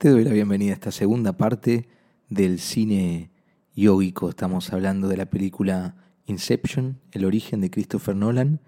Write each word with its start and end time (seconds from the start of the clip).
Te 0.00 0.08
doy 0.08 0.24
la 0.24 0.32
bienvenida 0.32 0.70
a 0.70 0.76
esta 0.76 0.92
segunda 0.92 1.34
parte 1.34 1.86
del 2.30 2.58
cine 2.58 3.30
yógico. 3.76 4.30
Estamos 4.30 4.72
hablando 4.72 5.08
de 5.08 5.18
la 5.18 5.26
película 5.26 5.94
Inception, 6.24 6.98
el 7.12 7.26
origen 7.26 7.60
de 7.60 7.70
Christopher 7.70 8.16
Nolan, 8.16 8.60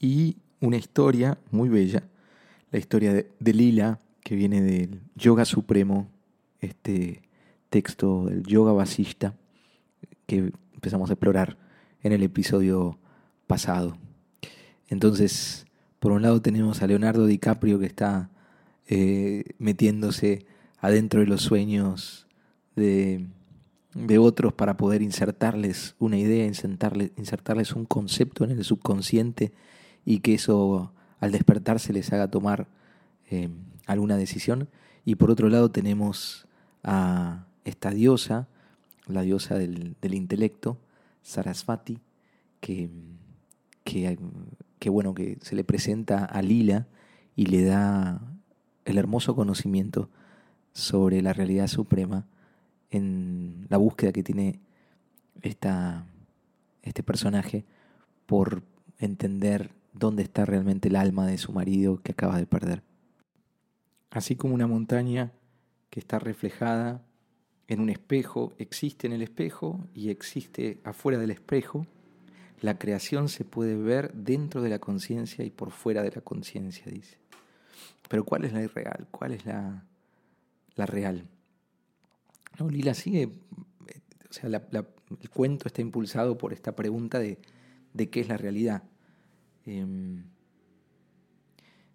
y 0.00 0.38
una 0.60 0.78
historia 0.78 1.36
muy 1.50 1.68
bella, 1.68 2.04
la 2.70 2.78
historia 2.78 3.12
de, 3.12 3.52
Lila, 3.52 3.98
que 4.24 4.34
viene 4.34 4.62
del 4.62 5.02
Yoga 5.14 5.44
Supremo, 5.44 6.08
este 6.60 7.20
texto 7.68 8.24
del 8.24 8.44
Yoga 8.44 8.72
Vasista, 8.72 9.34
que 10.24 10.54
empezamos 10.72 11.10
a 11.10 11.12
explorar 11.12 11.58
en 12.02 12.12
el 12.12 12.22
episodio 12.22 12.98
pasado. 13.46 13.98
Entonces, 14.88 15.66
por 16.00 16.12
un 16.12 16.22
lado 16.22 16.40
tenemos 16.40 16.80
a 16.80 16.86
Leonardo 16.86 17.26
DiCaprio 17.26 17.78
que 17.78 17.84
está 17.84 18.30
eh, 18.86 19.44
metiéndose 19.58 20.46
adentro 20.80 21.20
de 21.20 21.26
los 21.26 21.42
sueños 21.42 22.26
de, 22.76 23.26
otros 24.18 24.52
para 24.52 24.76
poder 24.76 25.02
insertarles 25.02 25.96
una 25.98 26.18
idea, 26.18 26.46
insertarles, 26.46 27.10
insertarles 27.16 27.72
un 27.72 27.84
concepto 27.84 28.44
en 28.44 28.52
el 28.52 28.64
subconsciente 28.64 29.52
y 30.04 30.20
que 30.20 30.34
eso 30.34 30.92
al 31.20 31.32
despertarse 31.32 31.92
les 31.92 32.12
haga 32.12 32.30
tomar 32.30 32.68
eh, 33.30 33.48
alguna 33.86 34.16
decisión. 34.16 34.68
Y 35.04 35.16
por 35.16 35.30
otro 35.30 35.48
lado 35.48 35.70
tenemos 35.70 36.46
a 36.84 37.46
esta 37.64 37.90
diosa, 37.90 38.48
la 39.06 39.22
diosa 39.22 39.56
del, 39.56 39.96
intelecto, 40.02 40.78
Sarasvati, 41.22 41.98
que, 42.60 42.88
que, 43.84 44.90
bueno, 44.90 45.14
que 45.14 45.38
se 45.40 45.56
le 45.56 45.64
presenta 45.64 46.24
a 46.24 46.42
Lila 46.42 46.86
y 47.36 47.46
le 47.46 47.64
da 47.64 48.20
el 48.84 48.98
hermoso 48.98 49.34
conocimiento 49.34 50.08
sobre 50.72 51.22
la 51.22 51.32
realidad 51.32 51.66
suprema 51.66 52.26
en 52.90 53.66
la 53.68 53.76
búsqueda 53.76 54.12
que 54.12 54.22
tiene 54.22 54.60
esta, 55.42 56.06
este 56.82 57.02
personaje 57.02 57.64
por 58.26 58.62
entender 58.98 59.70
dónde 59.92 60.22
está 60.22 60.44
realmente 60.44 60.88
el 60.88 60.96
alma 60.96 61.26
de 61.26 61.38
su 61.38 61.52
marido 61.52 62.00
que 62.02 62.12
acaba 62.12 62.38
de 62.38 62.46
perder. 62.46 62.82
Así 64.10 64.36
como 64.36 64.54
una 64.54 64.66
montaña 64.66 65.32
que 65.90 66.00
está 66.00 66.18
reflejada 66.18 67.02
en 67.66 67.80
un 67.80 67.90
espejo, 67.90 68.54
existe 68.58 69.06
en 69.06 69.12
el 69.12 69.22
espejo 69.22 69.86
y 69.94 70.08
existe 70.10 70.80
afuera 70.84 71.18
del 71.18 71.30
espejo, 71.30 71.86
la 72.60 72.78
creación 72.78 73.28
se 73.28 73.44
puede 73.44 73.76
ver 73.76 74.12
dentro 74.14 74.62
de 74.62 74.70
la 74.70 74.78
conciencia 74.78 75.44
y 75.44 75.50
por 75.50 75.70
fuera 75.70 76.02
de 76.02 76.10
la 76.10 76.22
conciencia, 76.22 76.84
dice. 76.90 77.18
Pero 78.08 78.24
¿cuál 78.24 78.44
es 78.44 78.52
la 78.52 78.62
irreal? 78.62 79.06
¿Cuál 79.10 79.32
es 79.32 79.44
la, 79.44 79.84
la 80.78 80.86
real. 80.86 81.28
Lila 82.70 82.94
sigue, 82.94 83.30
o 84.28 84.32
sea, 84.32 84.48
el 84.48 85.30
cuento 85.30 85.68
está 85.68 85.80
impulsado 85.80 86.38
por 86.38 86.52
esta 86.52 86.74
pregunta 86.74 87.18
de, 87.18 87.38
qué 88.10 88.20
es 88.20 88.28
la 88.28 88.36
realidad. 88.36 88.82
Em, 89.64 90.24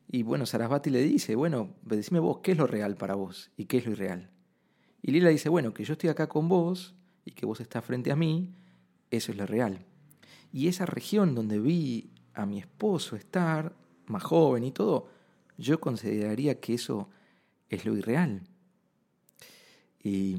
y 0.08 0.23
bueno, 0.23 0.45
Sarasvati 0.45 0.89
le 0.89 1.02
dice, 1.02 1.36
bueno, 1.36 1.76
decime 1.81 2.20
vos, 2.20 2.39
¿qué 2.44 2.52
es 2.52 2.58
lo 2.58 2.67
real 2.67 2.95
para 2.95 3.16
vos 3.16 3.52
y 3.58 3.66
qué 3.66 3.78
es 3.78 3.86
lo 3.86 3.92
irreal? 3.94 4.30
Y 5.02 5.11
Lila 5.11 5.30
dice, 5.30 5.50
bueno, 5.50 5.73
que 5.73 5.84
yo 5.84 5.94
estoy 5.94 6.09
acá 6.09 6.30
con 6.30 6.48
vos 6.48 6.95
y 7.26 7.31
que 7.31 7.45
vos 7.45 7.59
estás 7.59 7.84
frente 7.84 8.11
a 8.11 8.16
mí, 8.16 8.54
eso 9.11 9.31
es 9.31 9.38
lo 9.38 9.45
real. 9.45 9.86
Y 10.52 10.67
esa 10.67 10.86
región 10.86 11.36
donde 11.36 11.59
vi 11.59 12.11
a 12.33 12.45
mi 12.45 12.60
esposo 12.60 13.15
estar, 13.15 13.76
más 14.05 14.23
joven 14.23 14.64
y 14.64 14.71
todo, 14.71 15.10
yo 15.58 15.80
consideraría 15.80 16.60
que 16.60 16.76
eso 16.76 17.10
es 17.70 17.86
lo 17.86 17.98
irreal. 17.98 18.44
Y 20.03 20.36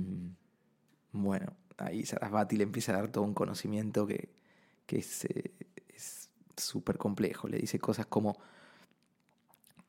bueno, 1.12 1.56
ahí 1.78 2.04
Sarasvati 2.04 2.56
le 2.56 2.64
empieza 2.64 2.92
a 2.92 2.96
dar 2.96 3.10
todo 3.10 3.24
un 3.24 3.34
conocimiento 3.34 4.06
que, 4.06 4.28
eh, 4.88 5.54
es 5.88 6.30
súper 6.56 6.98
complejo. 6.98 7.48
Le 7.48 7.58
dice 7.58 7.78
cosas 7.78 8.06
como, 8.06 8.36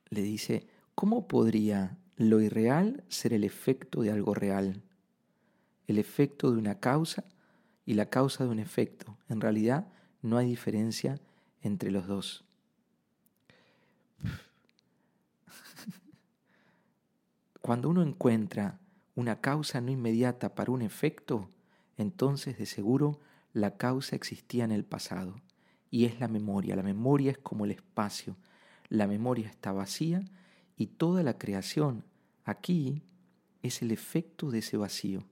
le 0.10 0.22
dice, 0.22 0.68
¿cómo 0.96 1.28
podría 1.28 1.98
lo 2.16 2.40
irreal 2.40 3.04
ser 3.10 3.34
el 3.34 3.44
efecto 3.44 4.02
de 4.02 4.12
algo 4.12 4.34
real? 4.34 4.82
El 5.88 6.00
efecto 6.00 6.52
de 6.52 6.58
una 6.58 6.80
causa 6.80 7.26
y 7.86 7.96
la 7.96 8.10
causa 8.10 8.46
de 8.46 8.50
un 8.50 8.60
efecto. 8.60 9.18
En 9.28 9.42
realidad 9.42 9.88
no 10.22 10.38
hay 10.38 10.48
diferencia 10.48 11.20
entre 11.62 11.92
los 11.92 12.08
dos. 12.08 12.46
Cuando 17.62 17.90
uno 17.90 18.02
encuentra 18.02 18.80
una 19.16 19.40
causa 19.42 19.82
no 19.82 19.92
inmediata 19.92 20.56
para 20.56 20.72
un 20.72 20.82
efecto, 20.82 21.50
entonces 21.98 22.58
de 22.58 22.66
seguro 22.66 23.20
la 23.54 23.78
causa 23.78 24.16
existía 24.16 24.66
en 24.66 24.72
el 24.72 24.84
pasado. 24.84 25.36
Y 25.90 26.06
es 26.06 26.20
la 26.20 26.28
memoria. 26.28 26.76
La 26.76 26.84
memoria 26.84 27.32
es 27.32 27.38
como 27.38 27.64
el 27.64 27.72
espacio. 27.72 28.36
La 28.90 29.08
memoria 29.08 29.48
está 29.48 29.72
vacía 29.72 30.26
y 30.76 30.88
toda 30.88 31.24
la 31.24 31.38
creación 31.38 32.04
aquí 32.44 33.02
es 33.64 33.82
el 33.82 33.92
efecto 33.92 34.52
de 34.52 34.60
ese 34.60 34.76
vacío. 34.76 35.24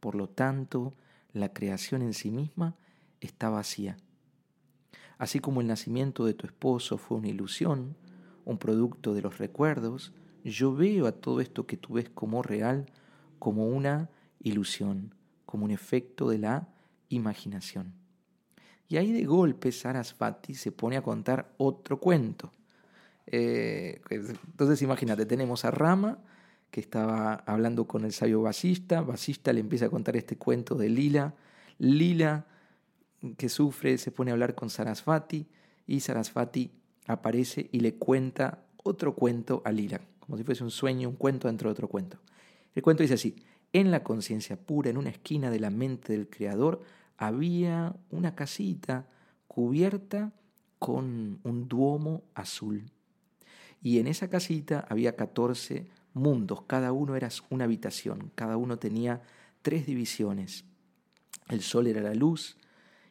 Por 0.00 0.14
lo 0.14 0.28
tanto, 0.28 0.92
la 1.32 1.52
creación 1.52 2.02
en 2.02 2.12
sí 2.12 2.30
misma 2.30 2.76
está 3.20 3.48
vacía. 3.48 3.96
Así 5.16 5.38
como 5.38 5.60
el 5.60 5.66
nacimiento 5.66 6.26
de 6.26 6.34
tu 6.34 6.46
esposo 6.46 6.98
fue 6.98 7.18
una 7.18 7.28
ilusión, 7.28 7.96
un 8.44 8.58
producto 8.58 9.14
de 9.14 9.22
los 9.22 9.38
recuerdos, 9.38 10.12
yo 10.44 10.74
veo 10.74 11.06
a 11.06 11.12
todo 11.12 11.40
esto 11.40 11.66
que 11.66 11.76
tú 11.76 11.94
ves 11.94 12.10
como 12.10 12.42
real 12.42 12.86
como 13.42 13.66
una 13.66 14.08
ilusión, 14.38 15.16
como 15.46 15.64
un 15.64 15.72
efecto 15.72 16.30
de 16.30 16.38
la 16.38 16.68
imaginación. 17.08 17.92
Y 18.86 18.98
ahí 18.98 19.10
de 19.10 19.24
golpe 19.24 19.72
Sarasvati 19.72 20.54
se 20.54 20.70
pone 20.70 20.96
a 20.96 21.02
contar 21.02 21.52
otro 21.56 21.98
cuento. 21.98 22.52
Eh, 23.26 24.00
entonces 24.10 24.80
imagínate, 24.82 25.26
tenemos 25.26 25.64
a 25.64 25.72
Rama 25.72 26.20
que 26.70 26.78
estaba 26.78 27.34
hablando 27.34 27.88
con 27.88 28.04
el 28.04 28.12
sabio 28.12 28.42
Basista, 28.42 29.00
Basista 29.00 29.52
le 29.52 29.58
empieza 29.58 29.86
a 29.86 29.90
contar 29.90 30.14
este 30.14 30.36
cuento 30.36 30.76
de 30.76 30.88
Lila, 30.88 31.34
Lila 31.80 32.46
que 33.36 33.48
sufre 33.48 33.98
se 33.98 34.12
pone 34.12 34.30
a 34.30 34.34
hablar 34.34 34.54
con 34.54 34.70
Sarasvati 34.70 35.48
y 35.88 35.98
Sarasvati 35.98 36.70
aparece 37.08 37.68
y 37.72 37.80
le 37.80 37.96
cuenta 37.96 38.62
otro 38.84 39.16
cuento 39.16 39.62
a 39.64 39.72
Lila, 39.72 40.00
como 40.20 40.38
si 40.38 40.44
fuese 40.44 40.62
un 40.62 40.70
sueño, 40.70 41.08
un 41.08 41.16
cuento 41.16 41.48
dentro 41.48 41.70
de 41.70 41.72
otro 41.72 41.88
cuento. 41.88 42.20
El 42.74 42.82
cuento 42.82 43.02
dice 43.02 43.14
así, 43.14 43.36
en 43.72 43.90
la 43.90 44.02
conciencia 44.02 44.56
pura, 44.56 44.90
en 44.90 44.96
una 44.96 45.10
esquina 45.10 45.50
de 45.50 45.60
la 45.60 45.70
mente 45.70 46.12
del 46.12 46.28
Creador, 46.28 46.82
había 47.16 47.94
una 48.10 48.34
casita 48.34 49.06
cubierta 49.46 50.32
con 50.78 51.40
un 51.42 51.68
duomo 51.68 52.24
azul. 52.34 52.90
Y 53.82 53.98
en 53.98 54.06
esa 54.06 54.28
casita 54.28 54.86
había 54.88 55.16
14 55.16 55.86
mundos, 56.14 56.62
cada 56.66 56.92
uno 56.92 57.16
era 57.16 57.28
una 57.50 57.64
habitación, 57.64 58.30
cada 58.34 58.56
uno 58.56 58.78
tenía 58.78 59.22
tres 59.62 59.86
divisiones. 59.86 60.64
El 61.48 61.62
sol 61.62 61.86
era 61.86 62.00
la 62.00 62.14
luz 62.14 62.56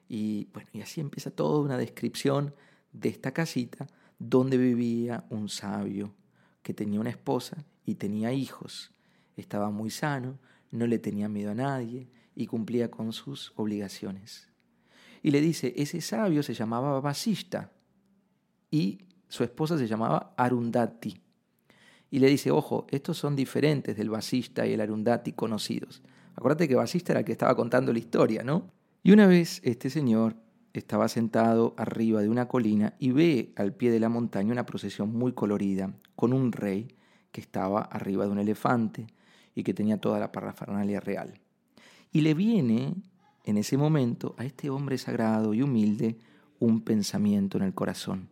y 0.08 0.48
bueno, 0.54 0.70
y 0.74 0.82
así 0.82 1.02
empieza 1.02 1.32
toda 1.32 1.60
una 1.60 1.78
descripción 1.78 2.54
de 2.92 3.10
esta 3.10 3.32
casita 3.34 3.88
donde 4.20 4.58
vivía 4.58 5.26
un 5.30 5.50
sabio 5.50 6.14
que 6.62 6.74
tenía 6.74 7.00
una 7.00 7.10
esposa 7.10 7.64
y 7.86 7.96
tenía 7.96 8.32
hijos 8.34 8.92
estaba 9.42 9.70
muy 9.70 9.90
sano, 9.90 10.40
no 10.72 10.88
le 10.88 11.00
tenía 11.00 11.28
miedo 11.28 11.52
a 11.52 11.56
nadie 11.56 12.08
y 12.36 12.48
cumplía 12.48 12.90
con 12.90 13.14
sus 13.14 13.54
obligaciones. 13.56 14.50
Y 15.22 15.32
le 15.32 15.42
dice, 15.42 15.74
ese 15.76 16.02
sabio 16.02 16.42
se 16.42 16.54
llamaba 16.54 17.00
Vasista 17.00 17.72
y 18.72 19.00
su 19.28 19.44
esposa 19.44 19.78
se 19.78 19.88
llamaba 19.88 20.34
Arundati. 20.38 21.22
Y 22.10 22.20
le 22.20 22.28
dice, 22.28 22.52
ojo, 22.52 22.88
estos 22.90 23.18
son 23.18 23.36
diferentes 23.36 23.96
del 23.96 24.10
Vasista 24.10 24.66
y 24.66 24.74
el 24.74 24.82
Arundati 24.82 25.34
conocidos. 25.34 26.02
Acuérdate 26.36 26.68
que 26.68 26.76
Vasista 26.76 27.14
era 27.14 27.20
el 27.20 27.26
que 27.26 27.32
estaba 27.34 27.56
contando 27.56 27.94
la 27.94 28.00
historia, 28.00 28.44
¿no? 28.44 28.72
Y 29.04 29.12
una 29.12 29.28
vez 29.28 29.62
este 29.64 29.90
señor 29.90 30.36
estaba 30.74 31.08
sentado 31.08 31.74
arriba 31.78 32.22
de 32.22 32.30
una 32.30 32.48
colina 32.48 32.96
y 33.00 33.12
ve 33.12 33.54
al 33.56 33.74
pie 33.74 33.92
de 33.92 34.00
la 34.00 34.10
montaña 34.10 34.52
una 34.52 34.66
procesión 34.66 35.14
muy 35.14 35.34
colorida 35.34 35.94
con 36.16 36.34
un 36.34 36.52
rey 36.52 36.96
que 37.32 37.42
estaba 37.42 37.82
arriba 37.82 38.26
de 38.26 38.32
un 38.32 38.40
elefante 38.40 39.08
y 39.56 39.64
que 39.64 39.74
tenía 39.74 39.98
toda 39.98 40.20
la 40.20 40.32
parafernalia 40.32 41.00
real. 41.00 41.34
Y 42.12 42.22
le 42.22 42.34
viene 42.34 42.96
en 43.44 43.58
ese 43.58 43.78
momento 43.78 44.36
a 44.38 44.46
este 44.46 44.70
hombre 44.70 44.98
sagrado 44.98 45.54
y 45.54 45.62
humilde 45.62 46.18
un 46.60 46.82
pensamiento 46.82 47.58
en 47.58 47.64
el 47.64 47.74
corazón. 47.74 48.30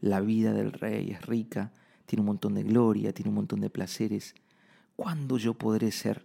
La 0.00 0.20
vida 0.20 0.52
del 0.52 0.72
rey 0.72 1.10
es 1.10 1.24
rica, 1.26 1.72
tiene 2.06 2.20
un 2.20 2.26
montón 2.26 2.54
de 2.54 2.62
gloria, 2.62 3.12
tiene 3.12 3.28
un 3.28 3.36
montón 3.36 3.60
de 3.60 3.70
placeres. 3.70 4.34
¿Cuándo 4.94 5.36
yo 5.38 5.54
podré 5.54 5.90
ser 5.90 6.24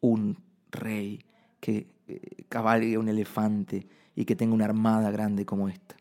un 0.00 0.38
rey 0.70 1.20
que 1.60 1.86
eh, 2.08 2.44
cabalgue 2.48 2.98
un 2.98 3.08
elefante 3.08 3.86
y 4.16 4.24
que 4.24 4.36
tenga 4.36 4.54
una 4.54 4.64
armada 4.64 5.10
grande 5.10 5.44
como 5.44 5.68
esta? 5.68 5.96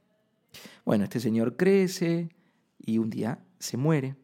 Bueno, 0.86 1.04
este 1.04 1.20
señor 1.20 1.56
crece 1.56 2.30
y 2.80 2.98
un 2.98 3.10
día 3.10 3.40
se 3.60 3.78
muere 3.78 4.16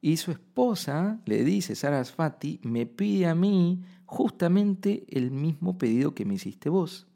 Y 0.00 0.16
su 0.16 0.30
esposa 0.30 1.20
le 1.26 1.44
dice, 1.44 1.74
Sarasvati, 1.74 2.60
me 2.62 2.86
pide 2.86 3.26
a 3.26 3.34
mí 3.34 3.82
justamente 4.06 5.04
el 5.08 5.30
mismo 5.30 5.76
pedido 5.76 6.14
que 6.14 6.24
me 6.24 6.34
hiciste 6.34 6.68
vos. 6.68 7.06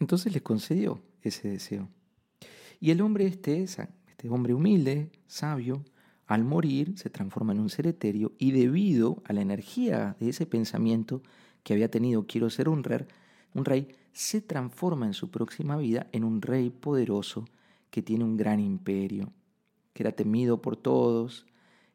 Entonces 0.00 0.32
le 0.32 0.42
concedió 0.42 1.00
ese 1.22 1.48
deseo. 1.48 1.88
Y 2.80 2.90
el 2.90 3.00
hombre 3.00 3.26
este, 3.26 3.62
este 3.62 4.28
hombre 4.28 4.54
humilde, 4.54 5.10
sabio, 5.26 5.84
al 6.26 6.44
morir 6.44 6.98
se 6.98 7.10
transforma 7.10 7.52
en 7.52 7.60
un 7.60 7.70
ser 7.70 7.86
etéreo 7.86 8.32
y 8.38 8.52
debido 8.52 9.22
a 9.24 9.32
la 9.32 9.40
energía 9.40 10.16
de 10.20 10.28
ese 10.28 10.46
pensamiento 10.46 11.22
que 11.62 11.72
había 11.72 11.90
tenido 11.90 12.26
quiero 12.26 12.50
ser 12.50 12.68
un 12.68 12.84
rey, 12.84 13.06
un 13.54 13.64
rey 13.64 13.88
se 14.12 14.42
transforma 14.42 15.06
en 15.06 15.14
su 15.14 15.30
próxima 15.30 15.76
vida 15.76 16.06
en 16.12 16.24
un 16.24 16.42
rey 16.42 16.70
poderoso 16.70 17.46
que 17.90 18.02
tiene 18.02 18.24
un 18.24 18.36
gran 18.36 18.60
imperio, 18.60 19.32
que 19.94 20.02
era 20.02 20.12
temido 20.12 20.60
por 20.60 20.76
todos, 20.76 21.46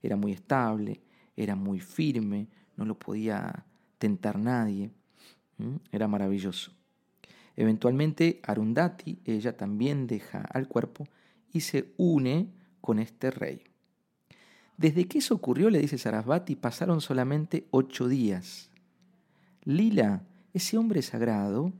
era 0.03 0.15
muy 0.15 0.33
estable, 0.33 1.01
era 1.35 1.55
muy 1.55 1.79
firme, 1.79 2.47
no 2.77 2.85
lo 2.85 3.00
podía 3.00 3.65
tentar 3.97 4.38
nadie, 4.38 4.91
era 5.91 6.07
maravilloso. 6.07 6.71
Eventualmente 7.55 8.41
Arundhati, 8.44 9.19
ella 9.25 9.55
también 9.55 10.07
deja 10.07 10.41
al 10.41 10.67
cuerpo 10.67 11.07
y 11.51 11.61
se 11.61 11.94
une 11.97 12.50
con 12.81 13.00
este 13.00 13.31
rey. 13.31 13.63
Desde 14.77 15.07
que 15.07 15.19
eso 15.19 15.35
ocurrió, 15.35 15.69
le 15.69 15.79
dice 15.79 15.97
Sarasvati, 15.97 16.55
pasaron 16.55 17.00
solamente 17.00 17.67
ocho 17.71 18.07
días. 18.07 18.69
Lila, 19.63 20.23
ese 20.53 20.77
hombre 20.77 21.01
sagrado, 21.01 21.71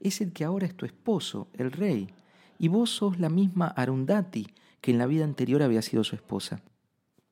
es 0.00 0.20
el 0.20 0.32
que 0.32 0.44
ahora 0.44 0.66
es 0.66 0.76
tu 0.76 0.84
esposo, 0.84 1.48
el 1.54 1.72
rey, 1.72 2.08
y 2.58 2.68
vos 2.68 2.90
sos 2.90 3.18
la 3.18 3.30
misma 3.30 3.68
Arundhati 3.68 4.48
que 4.80 4.90
en 4.90 4.98
la 4.98 5.06
vida 5.06 5.24
anterior 5.24 5.62
había 5.62 5.80
sido 5.80 6.04
su 6.04 6.14
esposa. 6.16 6.60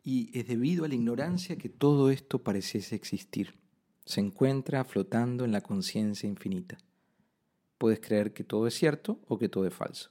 Y 0.02 0.36
es 0.38 0.48
debido 0.48 0.84
a 0.84 0.88
la 0.88 0.94
ignorancia 0.94 1.56
que 1.56 1.68
todo 1.68 2.10
esto 2.10 2.42
pareciese 2.42 2.96
existir. 2.96 3.58
Se 4.04 4.20
encuentra 4.20 4.84
flotando 4.84 5.44
en 5.44 5.52
la 5.52 5.60
conciencia 5.60 6.28
infinita. 6.28 6.78
Puedes 7.78 8.00
creer 8.00 8.32
que 8.32 8.44
todo 8.44 8.66
es 8.66 8.74
cierto 8.74 9.20
o 9.28 9.38
que 9.38 9.48
todo 9.48 9.66
es 9.66 9.74
falso. 9.74 10.10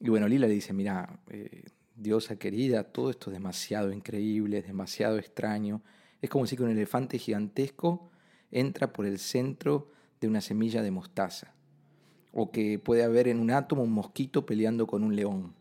Y 0.00 0.08
bueno, 0.10 0.28
Lila 0.28 0.46
le 0.46 0.54
dice, 0.54 0.72
mira, 0.72 1.20
eh, 1.28 1.64
diosa 1.94 2.38
querida, 2.38 2.84
todo 2.84 3.10
esto 3.10 3.30
es 3.30 3.34
demasiado 3.34 3.92
increíble, 3.92 4.58
es 4.58 4.66
demasiado 4.66 5.18
extraño. 5.18 5.82
Es 6.20 6.30
como 6.30 6.46
si 6.46 6.60
un 6.60 6.70
elefante 6.70 7.18
gigantesco 7.18 8.10
entra 8.50 8.92
por 8.92 9.06
el 9.06 9.18
centro 9.18 9.90
de 10.20 10.28
una 10.28 10.40
semilla 10.40 10.82
de 10.82 10.90
mostaza. 10.90 11.54
O 12.32 12.50
que 12.50 12.78
puede 12.78 13.02
haber 13.02 13.28
en 13.28 13.40
un 13.40 13.50
átomo 13.50 13.82
un 13.82 13.92
mosquito 13.92 14.44
peleando 14.44 14.86
con 14.86 15.02
un 15.02 15.16
león. 15.16 15.54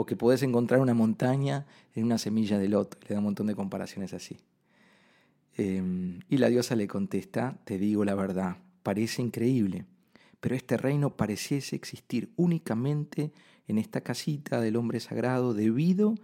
O 0.00 0.06
que 0.06 0.16
puedes 0.16 0.42
encontrar 0.42 0.80
una 0.80 0.94
montaña 0.94 1.66
en 1.94 2.04
una 2.04 2.16
semilla 2.16 2.58
de 2.58 2.70
loto. 2.70 2.96
Le 3.02 3.08
da 3.12 3.18
un 3.18 3.24
montón 3.24 3.48
de 3.48 3.54
comparaciones 3.54 4.14
así. 4.14 4.38
Em, 5.58 6.20
y 6.26 6.38
la 6.38 6.48
diosa 6.48 6.74
le 6.74 6.88
contesta, 6.88 7.58
te 7.64 7.76
digo 7.76 8.02
la 8.06 8.14
verdad, 8.14 8.56
parece 8.82 9.20
increíble, 9.20 9.84
pero 10.40 10.54
este 10.54 10.78
reino 10.78 11.18
pareciese 11.18 11.76
existir 11.76 12.32
únicamente 12.36 13.30
en 13.68 13.76
esta 13.76 14.00
casita 14.00 14.62
del 14.62 14.76
hombre 14.76 15.00
sagrado 15.00 15.52
debido 15.52 16.14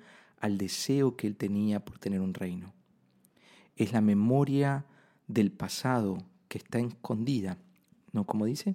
al 0.40 0.56
deseo 0.56 1.14
que 1.14 1.26
él 1.26 1.37
tenía 1.37 1.84
por 1.84 1.99
tener 1.99 2.22
un 2.22 2.32
reino. 2.32 2.72
Es 3.76 3.93
la 3.93 4.00
memoria 4.00 4.87
del 5.29 5.52
pasado 5.52 6.17
que 6.49 6.56
está 6.56 6.79
escondida, 6.79 7.58
¿no? 8.12 8.25
Como 8.25 8.46
dice, 8.46 8.75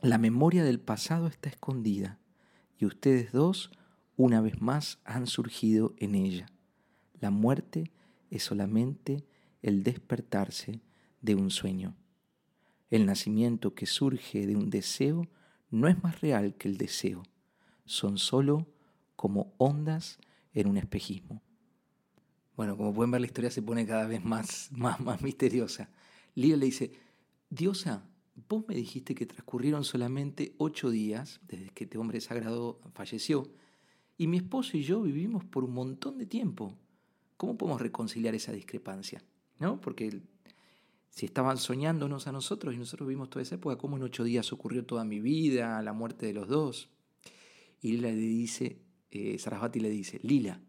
la 0.00 0.16
memoria 0.16 0.64
del 0.64 0.80
pasado 0.80 1.26
está 1.26 1.50
escondida 1.50 2.18
y 2.78 2.86
ustedes 2.86 3.32
dos 3.32 3.70
una 4.16 4.40
vez 4.40 4.60
más 4.60 4.98
han 5.04 5.26
surgido 5.26 5.94
en 5.98 6.14
ella. 6.14 6.46
La 7.20 7.30
muerte 7.30 7.90
es 8.30 8.44
solamente 8.44 9.24
el 9.62 9.82
despertarse 9.82 10.80
de 11.20 11.34
un 11.34 11.50
sueño. 11.50 11.94
El 12.90 13.06
nacimiento 13.06 13.74
que 13.74 13.86
surge 13.86 14.46
de 14.46 14.56
un 14.56 14.70
deseo 14.70 15.28
no 15.70 15.88
es 15.88 16.02
más 16.02 16.20
real 16.20 16.54
que 16.54 16.68
el 16.68 16.78
deseo, 16.78 17.22
son 17.84 18.18
solo 18.18 18.66
como 19.16 19.52
ondas 19.58 20.18
en 20.54 20.68
un 20.68 20.78
espejismo. 20.78 21.42
Bueno, 22.56 22.76
como 22.76 22.94
pueden 22.94 23.10
ver, 23.10 23.20
la 23.20 23.26
historia 23.26 23.50
se 23.50 23.62
pone 23.62 23.86
cada 23.86 24.06
vez 24.06 24.24
más, 24.24 24.68
más, 24.72 25.00
más 25.00 25.22
misteriosa. 25.22 25.88
Lila 26.34 26.56
le 26.56 26.66
dice, 26.66 26.92
Diosa, 27.50 28.04
vos 28.48 28.64
me 28.68 28.74
dijiste 28.74 29.14
que 29.14 29.26
transcurrieron 29.26 29.84
solamente 29.84 30.54
ocho 30.58 30.90
días 30.90 31.40
desde 31.48 31.70
que 31.70 31.84
este 31.84 31.98
hombre 31.98 32.20
sagrado 32.20 32.80
falleció, 32.94 33.50
y 34.16 34.26
mi 34.26 34.38
esposo 34.38 34.76
y 34.76 34.82
yo 34.82 35.02
vivimos 35.02 35.44
por 35.44 35.64
un 35.64 35.72
montón 35.72 36.18
de 36.18 36.26
tiempo. 36.26 36.76
¿Cómo 37.36 37.56
podemos 37.56 37.80
reconciliar 37.80 38.34
esa 38.34 38.52
discrepancia? 38.52 39.22
¿No? 39.60 39.80
Porque 39.80 40.22
si 41.10 41.26
estaban 41.26 41.56
soñándonos 41.56 42.26
a 42.26 42.32
nosotros 42.32 42.74
y 42.74 42.78
nosotros 42.78 43.08
vimos 43.08 43.30
toda 43.30 43.42
esa 43.42 43.54
época, 43.54 43.78
¿cómo 43.78 43.96
en 43.96 44.02
ocho 44.02 44.24
días 44.24 44.52
ocurrió 44.52 44.84
toda 44.84 45.04
mi 45.04 45.20
vida, 45.20 45.80
la 45.82 45.92
muerte 45.92 46.26
de 46.26 46.32
los 46.32 46.48
dos? 46.48 46.90
Y 47.80 47.92
Lila 47.92 48.08
le 48.08 48.16
dice, 48.16 48.82
eh, 49.10 49.38
Sarasvati 49.38 49.78
le 49.80 49.90
dice, 49.90 50.20
Lila, 50.22 50.60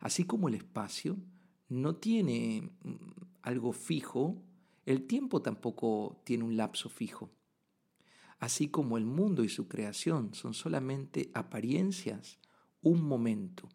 así 0.00 0.24
como 0.24 0.48
el 0.48 0.54
espacio 0.54 1.16
no 1.68 1.96
tiene 1.96 2.70
mm, 2.82 2.96
algo 3.42 3.72
fijo, 3.72 4.36
el 4.84 5.06
tiempo 5.06 5.42
tampoco 5.42 6.20
tiene 6.24 6.44
un 6.44 6.56
lapso 6.56 6.88
fijo. 6.88 7.30
Así 8.38 8.68
como 8.68 8.98
el 8.98 9.06
mundo 9.06 9.44
y 9.44 9.48
su 9.48 9.68
creación 9.68 10.34
son 10.34 10.54
solamente 10.54 11.30
apariencias, 11.34 12.38
un 12.82 13.02
momento 13.04 13.68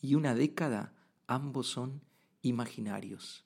y 0.00 0.14
una 0.14 0.34
década, 0.34 0.94
ambos 1.26 1.66
son 1.66 2.02
imaginarios, 2.42 3.44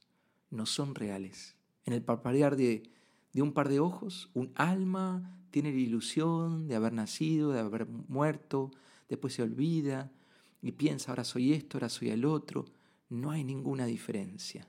no 0.51 0.67
son 0.67 0.95
reales. 0.95 1.57
En 1.85 1.95
el 1.95 2.03
parpadear 2.03 2.57
de, 2.57 2.91
de 3.33 3.43
un 3.43 3.53
par 3.53 3.69
de 3.69 3.81
ojos, 3.81 4.31
un 4.35 4.53
alma 4.55 5.41
tiene 5.51 5.73
la 5.73 5.79
ilusión 5.79 6.69
de 6.69 6.75
haber 6.75 6.93
nacido, 6.93 7.53
de 7.53 7.61
haber 7.61 7.87
muerto, 7.87 8.71
después 9.09 9.33
se 9.33 9.43
olvida 9.43 10.13
y 10.61 10.73
piensa, 10.73 11.13
ahora 11.13 11.25
soy 11.25 11.55
esto, 11.55 11.79
ahora 11.79 11.89
soy 11.89 12.11
el 12.11 12.27
otro. 12.27 12.67
No 13.09 13.31
hay 13.31 13.45
ninguna 13.45 13.87
diferencia. 13.87 14.69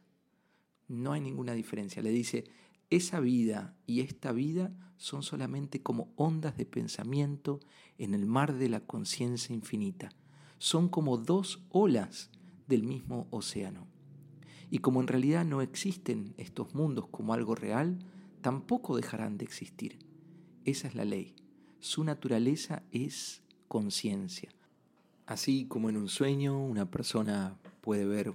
No 0.87 1.11
hay 1.13 1.21
ninguna 1.21 1.53
diferencia. 1.53 2.01
Le 2.01 2.11
dice, 2.11 2.45
esa 2.89 3.19
vida 3.19 3.75
y 3.85 4.01
esta 4.01 4.31
vida 4.31 4.71
son 4.97 5.23
solamente 5.23 5.81
como 5.81 6.11
ondas 6.15 6.57
de 6.57 6.65
pensamiento 6.65 7.59
en 7.97 8.13
el 8.13 8.25
mar 8.25 8.55
de 8.55 8.69
la 8.69 8.79
conciencia 8.79 9.53
infinita. 9.53 10.09
Son 10.57 10.89
como 10.89 11.17
dos 11.17 11.63
olas 11.69 12.31
del 12.67 12.83
mismo 12.83 13.27
océano. 13.29 13.87
Y 14.69 14.79
como 14.79 15.01
en 15.01 15.07
realidad 15.07 15.45
no 15.45 15.61
existen 15.61 16.33
estos 16.37 16.73
mundos 16.73 17.07
como 17.09 17.33
algo 17.33 17.55
real, 17.55 17.99
tampoco 18.41 18.95
dejarán 18.95 19.37
de 19.37 19.45
existir. 19.45 19.99
Esa 20.65 20.87
es 20.87 20.95
la 20.95 21.05
ley. 21.05 21.35
Su 21.79 22.03
naturaleza 22.03 22.83
es 22.91 23.43
conciencia. 23.67 24.49
Así 25.25 25.65
como 25.65 25.89
en 25.89 25.97
un 25.97 26.07
sueño 26.09 26.57
una 26.59 26.89
persona 26.89 27.57
puede 27.81 28.05
ver, 28.05 28.33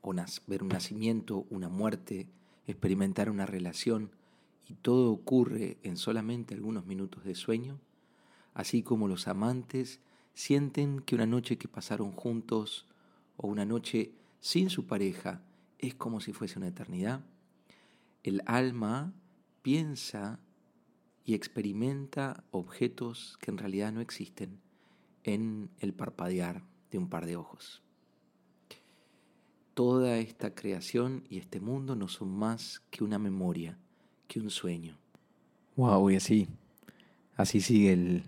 o 0.00 0.14
ver 0.46 0.62
un 0.62 0.68
nacimiento, 0.68 1.46
una 1.50 1.68
muerte, 1.68 2.28
experimentar 2.66 3.30
una 3.30 3.46
relación, 3.46 4.10
y 4.68 4.74
todo 4.74 5.10
ocurre 5.10 5.78
en 5.82 5.96
solamente 5.96 6.54
algunos 6.54 6.86
minutos 6.86 7.24
de 7.24 7.34
sueño, 7.34 7.78
así 8.54 8.82
como 8.82 9.08
los 9.08 9.28
amantes 9.28 10.00
sienten 10.34 11.00
que 11.00 11.14
una 11.14 11.26
noche 11.26 11.56
que 11.58 11.68
pasaron 11.68 12.12
juntos 12.12 12.86
o 13.36 13.46
una 13.46 13.64
noche 13.64 14.12
sin 14.40 14.70
su 14.70 14.86
pareja 14.86 15.42
es 15.78 15.94
como 15.94 16.20
si 16.20 16.32
fuese 16.32 16.58
una 16.58 16.68
eternidad, 16.68 17.24
el 18.22 18.42
alma 18.46 19.12
piensa 19.62 20.38
y 21.24 21.34
experimenta 21.34 22.44
objetos 22.50 23.38
que 23.40 23.50
en 23.50 23.58
realidad 23.58 23.92
no 23.92 24.00
existen 24.00 24.60
en 25.24 25.70
el 25.78 25.92
parpadear 25.92 26.62
de 26.90 26.98
un 26.98 27.08
par 27.08 27.26
de 27.26 27.36
ojos. 27.36 27.82
Toda 29.78 30.18
esta 30.18 30.56
creación 30.56 31.22
y 31.30 31.38
este 31.38 31.60
mundo 31.60 31.94
no 31.94 32.08
son 32.08 32.30
más 32.36 32.82
que 32.90 33.04
una 33.04 33.20
memoria, 33.20 33.78
que 34.26 34.40
un 34.40 34.50
sueño. 34.50 34.98
Wow, 35.76 36.10
y 36.10 36.16
así, 36.16 36.48
así 37.36 37.60
sigue 37.60 37.92
el, 37.92 38.24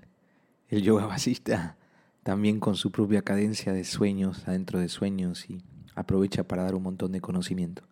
el 0.69 0.83
yoga 0.83 1.07
basista, 1.07 1.77
también 2.23 2.61
con 2.61 2.77
su 2.77 2.93
propia 2.93 3.23
cadencia 3.23 3.73
de 3.73 3.83
sueños 3.83 4.47
adentro 4.47 4.79
de 4.79 4.89
sueños 4.89 5.51
y 5.51 5.61
aprovecha 5.97 6.45
para 6.45 6.63
dar 6.63 6.77
un 6.77 6.85
montón 6.85 7.11
de 7.11 7.21
conocimiento. 7.21 7.83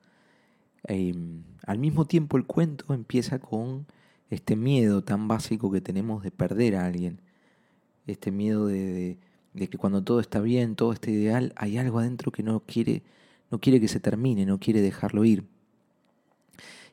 Em, 0.84 1.42
al 1.66 1.78
mismo 1.80 2.04
tiempo 2.04 2.36
el 2.36 2.46
cuento 2.46 2.94
empieza 2.94 3.40
con 3.40 3.86
este 4.30 4.54
miedo 4.54 5.02
tan 5.02 5.26
básico 5.26 5.72
que 5.72 5.80
tenemos 5.80 6.22
de 6.22 6.30
perder 6.30 6.76
a 6.76 6.86
alguien, 6.86 7.20
este 8.06 8.30
miedo 8.30 8.68
de, 8.68 9.18
que 9.52 9.78
cuando 9.78 10.04
todo 10.04 10.20
está 10.20 10.38
bien, 10.40 10.76
todo 10.76 10.92
está 10.92 11.10
ideal, 11.10 11.52
hay 11.56 11.76
algo 11.78 11.98
adentro 11.98 12.30
que 12.30 12.44
no 12.44 12.60
quiere, 12.60 13.02
no 13.50 13.61
quiere 13.61 13.81
que 13.81 13.88
se 13.88 14.00
termine, 14.00 14.47
no 14.47 14.59
quiere 14.59 14.81
dejarlo 14.81 15.25
ir. 15.25 15.45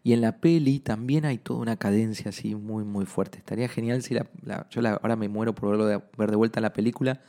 Y 0.03 0.13
en 0.13 0.21
la 0.21 0.39
peli 0.39 0.79
también 0.79 1.25
hay 1.25 1.39
toda 1.39 1.59
una 1.59 1.77
cadencia 1.77 2.29
así 2.29 2.53
muy, 2.53 2.83
muy 2.83 3.05
fuerte. 3.05 3.39
Estaría 3.39 3.67
genial 3.67 4.03
si 4.03 4.13
la, 4.13 4.67
yo 4.69 4.87
ahora 4.87 5.15
me 5.15 5.29
muero 5.29 5.55
por 5.55 5.69
verlo 5.71 5.87
de, 5.87 5.99
ver 6.15 6.29
de 6.29 6.35
vuelta 6.35 6.61
la 6.61 6.73
película, 6.73 7.21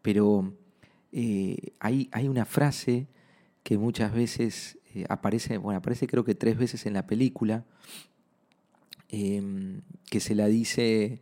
pero 0.00 0.54
eh, 1.10 1.72
hay, 1.80 2.08
hay 2.12 2.28
una 2.28 2.44
frase 2.44 3.08
que 3.64 3.78
muchas 3.78 4.12
veces 4.12 4.78
eh, 4.94 5.04
aparece, 5.08 5.58
bueno, 5.58 5.78
aparece 5.78 6.06
creo 6.06 6.24
que 6.24 6.36
tres 6.36 6.56
veces 6.56 6.86
en 6.86 6.92
la 6.92 7.06
película, 7.06 7.64
em, 9.08 9.80
que 10.08 10.20
se 10.20 10.36
la 10.36 10.46
dice, 10.46 11.20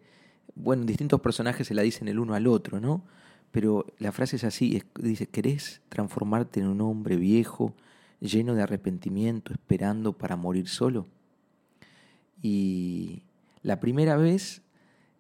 bueno, 0.55 0.85
distintos 0.85 1.23
personajes 1.23 1.67
se 1.67 1.75
la 1.75 1.81
dicen 1.81 2.09
el 2.09 2.19
uno 2.19 2.35
al 2.35 2.47
otro, 2.47 2.81
¿no? 2.81 3.05
Pero 3.53 3.87
la 3.99 4.13
frase 4.13 4.37
es 4.37 4.45
así, 4.45 4.83
dice, 4.99 5.27
¿querés 5.27 5.83
transformarte 5.89 6.61
en 6.61 6.67
un 6.67 6.81
hombre 6.81 7.17
viejo, 7.17 7.75
lleno 8.21 8.55
de 8.55 8.63
arrepentimiento, 8.63 9.53
esperando 9.53 10.15
para 10.15 10.37
morir 10.37 10.69
solo? 10.69 11.07
Y 12.41 13.23
la 13.63 13.79
primera 13.79 14.17
vez 14.17 14.63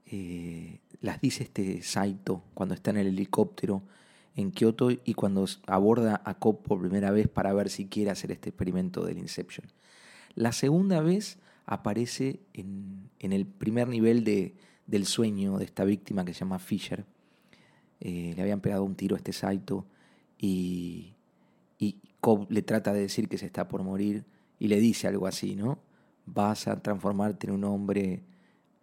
eh, 0.06 0.80
las 1.00 1.20
dice 1.20 1.44
este 1.44 1.82
Saito 1.82 2.42
cuando 2.54 2.74
está 2.74 2.90
en 2.90 2.96
el 2.96 3.06
helicóptero 3.08 3.82
en 4.34 4.50
Kioto 4.50 4.90
y 4.90 5.14
cuando 5.14 5.46
aborda 5.66 6.22
a 6.24 6.34
Cobb 6.34 6.62
por 6.62 6.80
primera 6.80 7.10
vez 7.10 7.28
para 7.28 7.52
ver 7.52 7.68
si 7.68 7.86
quiere 7.86 8.10
hacer 8.10 8.32
este 8.32 8.48
experimento 8.48 9.04
del 9.04 9.18
Inception. 9.18 9.66
La 10.34 10.52
segunda 10.52 11.00
vez 11.00 11.38
aparece 11.66 12.40
en, 12.54 13.10
el 13.20 13.46
primer 13.46 13.88
nivel 13.88 14.24
de, 14.24 14.54
del 14.86 15.06
sueño 15.06 15.58
de 15.58 15.66
esta 15.66 15.84
víctima 15.84 16.24
que 16.24 16.32
se 16.32 16.40
llama 16.40 16.58
Fisher. 16.58 17.04
Eh, 18.04 18.32
le 18.34 18.42
habían 18.42 18.60
pegado 18.60 18.82
un 18.82 18.96
tiro 18.96 19.14
a 19.14 19.18
este 19.18 19.32
Saito 19.32 19.86
y, 20.36 21.14
y 21.78 21.98
Cobb 22.20 22.50
le 22.50 22.62
trata 22.62 22.92
de 22.92 23.00
decir 23.00 23.28
que 23.28 23.38
se 23.38 23.46
está 23.46 23.68
por 23.68 23.84
morir 23.84 24.24
y 24.58 24.66
le 24.66 24.80
dice 24.80 25.06
algo 25.06 25.28
así, 25.28 25.54
¿no? 25.54 25.78
Vas 26.26 26.66
a 26.66 26.82
transformarte 26.82 27.46
en 27.46 27.52
un 27.52 27.62
hombre 27.62 28.24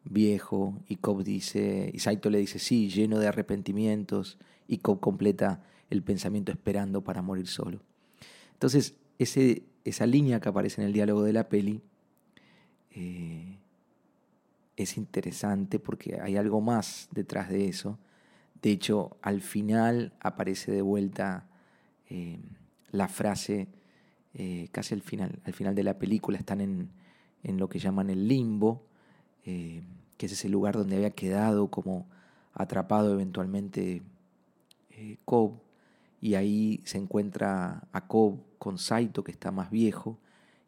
viejo 0.06 0.80
y 0.88 0.96
Cobb 0.96 1.24
dice, 1.24 1.92
y 1.94 2.00
Saito 2.00 2.30
le 2.30 2.38
dice, 2.38 2.60
sí, 2.60 2.88
lleno 2.88 3.20
de 3.20 3.28
arrepentimientos 3.28 4.38
y 4.70 4.78
Cobb 4.78 5.02
completa 5.02 5.64
el 5.90 6.02
pensamiento 6.02 6.54
esperando 6.54 7.04
para 7.04 7.22
morir 7.22 7.48
solo. 7.48 7.82
Entonces, 8.54 8.96
ese, 9.18 9.64
esa 9.84 10.06
línea 10.06 10.40
que 10.40 10.48
aparece 10.48 10.82
en 10.82 10.88
el 10.88 10.94
diálogo 10.94 11.24
de 11.24 11.34
la 11.34 11.50
peli 11.50 11.82
eh, 12.92 13.58
es 14.78 14.96
interesante 14.96 15.78
porque 15.78 16.22
hay 16.22 16.38
algo 16.38 16.62
más 16.62 17.10
detrás 17.12 17.50
de 17.50 17.68
eso. 17.68 18.00
De 18.62 18.72
hecho, 18.72 19.18
al 19.22 19.42
final 19.42 20.14
aparece 20.20 20.72
de 20.72 20.82
vuelta 20.82 21.48
eh, 22.10 22.40
la 22.92 23.08
frase, 23.08 23.68
eh, 24.34 24.68
casi 24.72 24.94
al 24.94 25.02
final, 25.02 25.40
al 25.46 25.54
final 25.54 25.76
de 25.76 25.84
la 25.84 25.98
película, 25.98 26.38
están 26.38 26.62
en, 26.62 26.90
en 27.44 27.58
lo 27.58 27.70
que 27.70 27.80
llaman 27.80 28.10
el 28.10 28.28
limbo, 28.28 28.86
que 29.44 30.26
es 30.28 30.32
ese 30.32 30.48
lugar 30.48 30.76
donde 30.76 30.98
había 30.98 31.10
quedado 31.10 31.70
como 31.70 32.06
atrapado 32.54 33.14
eventualmente 33.14 34.04
eh, 34.92 35.18
Cobb. 35.26 35.60
Y 36.22 36.36
ahí 36.36 36.82
se 36.84 36.98
encuentra 36.98 37.88
a 37.94 38.08
Cobb 38.08 38.40
con 38.58 38.78
Saito 38.78 39.24
que 39.24 39.32
está 39.32 39.52
más 39.52 39.72
viejo 39.72 40.20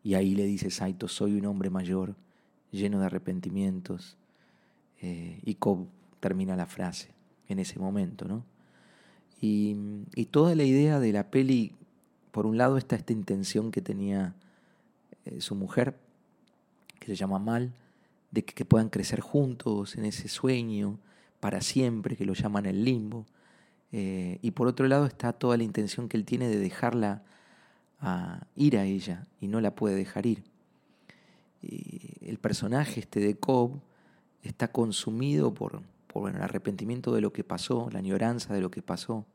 y 0.03 0.13
ahí 0.13 0.33
le 0.33 0.45
dice 0.45 0.71
Saito 0.71 1.09
soy 1.09 1.37
un 1.37 1.45
hombre 1.45 1.69
mayor 1.69 2.15
lleno 2.71 3.01
de 3.01 3.07
arrepentimientos 3.07 4.17
eh, 5.01 5.41
y 5.43 5.55
Cobb 5.55 5.87
termina 6.21 6.55
la 6.55 6.65
frase 6.65 7.09
en 7.51 7.59
ese 7.59 7.79
momento 7.79 8.25
¿no? 8.25 8.43
y, 9.41 9.75
toda 10.31 10.55
la 10.55 10.63
idea 10.63 10.99
de 10.99 11.11
la 11.11 11.29
peli 11.29 11.73
por 12.31 12.45
un 12.45 12.57
lado 12.57 12.77
está 12.77 12.95
esta 12.95 13.13
intención 13.13 13.71
que 13.71 13.81
tenía 13.81 14.33
eh, 15.25 15.41
su 15.41 15.55
mujer 15.55 15.97
que 16.99 17.07
se 17.07 17.15
llama 17.15 17.39
Mal 17.39 17.73
de 18.31 18.45
que 18.45 18.63
puedan 18.63 18.89
crecer 18.89 19.19
juntos 19.19 19.97
en 19.97 20.05
ese 20.05 20.27
sueño 20.27 20.99
para 21.39 21.61
siempre 21.61 22.15
que 22.15 22.25
lo 22.25 22.33
llaman 22.33 22.65
el 22.65 22.85
limbo 22.85 23.25
eh, 23.91 24.39
y 24.41 24.51
por 24.51 24.67
otro 24.67 24.87
lado 24.87 25.05
está 25.05 25.33
toda 25.33 25.57
la 25.57 25.63
intención 25.63 26.07
que 26.07 26.15
él 26.15 26.23
tiene 26.23 26.47
de 26.47 26.57
dejarla 26.57 27.23
a 27.99 28.47
ir 28.55 28.77
a 28.77 28.85
ella 28.85 29.27
y 29.41 29.47
no 29.47 29.59
la 29.59 29.75
puede 29.75 29.95
dejar 29.95 30.25
ir. 30.25 30.43
el 31.61 32.37
personaje 32.39 33.01
este 33.01 33.19
de 33.19 33.35
Cobb 33.35 33.81
está 34.43 34.71
consumido 34.71 35.53
por, 35.53 35.81
por 36.11 36.29
el 36.29 36.41
arrepentimiento 36.41 37.13
de 37.13 37.21
lo 37.21 37.31
que 37.31 37.43
pasó, 37.43 37.89
la 37.91 37.99
añoranza 37.99 38.53
de 38.53 38.59
lo 38.59 38.69
que 38.69 38.81
pasó 38.81 39.25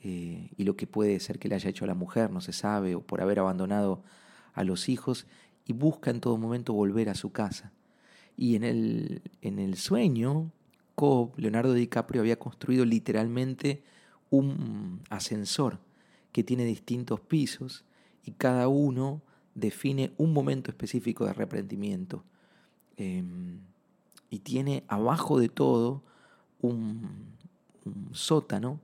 eh, 0.00 0.50
y 0.56 0.64
lo 0.64 0.76
que 0.76 0.86
puede 0.86 1.18
ser 1.18 1.40
que 1.40 1.48
le 1.48 1.56
haya 1.56 1.68
hecho 1.68 1.84
a 1.84 1.88
la 1.88 1.94
mujer, 1.94 2.30
no 2.30 2.40
se 2.40 2.52
sabe, 2.52 2.94
o 2.94 3.00
por 3.00 3.20
haber 3.20 3.40
abandonado 3.40 4.02
a 4.54 4.62
los 4.62 4.88
hijos 4.88 5.26
y 5.64 5.72
busca 5.72 6.10
en 6.10 6.20
todo 6.20 6.36
momento 6.36 6.72
volver 6.72 7.08
a 7.08 7.16
su 7.16 7.32
casa. 7.32 7.72
Y 8.36 8.54
en 8.54 8.62
el, 8.62 9.22
en 9.42 9.58
el 9.58 9.76
sueño 9.76 10.52
Cobb, 10.94 11.32
Leonardo 11.38 11.74
DiCaprio 11.74 12.20
había 12.20 12.38
construido 12.38 12.84
literalmente 12.84 13.82
un 14.30 15.02
ascensor 15.10 15.80
que 16.30 16.44
tiene 16.44 16.64
distintos 16.64 17.20
pisos 17.20 17.84
y 18.24 18.32
cada 18.32 18.68
uno 18.68 19.22
define 19.54 20.12
un 20.18 20.32
momento 20.32 20.70
específico 20.70 21.24
de 21.24 21.30
arrepentimiento. 21.30 22.24
Em, 22.96 23.58
y 24.30 24.40
tiene 24.40 24.84
abajo 24.88 25.38
de 25.38 25.48
todo 25.48 26.02
un, 26.60 27.34
sótano 28.12 28.80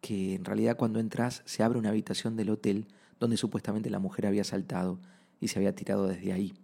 que 0.00 0.34
en 0.34 0.46
realidad 0.46 0.78
cuando 0.78 0.98
entras 0.98 1.42
se 1.44 1.62
abre 1.62 1.78
una 1.78 1.90
habitación 1.90 2.36
del 2.36 2.48
hotel 2.48 2.86
donde 3.18 3.36
supuestamente 3.36 3.90
la 3.90 3.98
mujer 3.98 4.26
había 4.26 4.44
saltado 4.44 4.98
y 5.40 5.48
se 5.48 5.58
había 5.58 5.74
tirado 5.74 6.06
desde 6.06 6.32
ahí. 6.32 6.54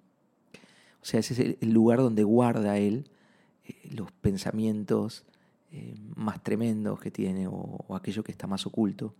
O 1.02 1.04
sea, 1.04 1.20
ese 1.20 1.34
es 1.34 1.56
el 1.60 1.72
lugar 1.72 1.98
donde 1.98 2.24
guarda 2.24 2.78
él 2.78 3.10
eh, 3.66 3.90
los 3.94 4.10
pensamientos 4.12 5.24
eh, 5.72 5.94
más 6.14 6.42
tremendos 6.42 7.00
que 7.00 7.10
tiene 7.10 7.48
o, 7.48 7.84
aquello 7.94 8.22
que 8.22 8.32
está 8.32 8.46
más 8.46 8.66
oculto, 8.66 9.14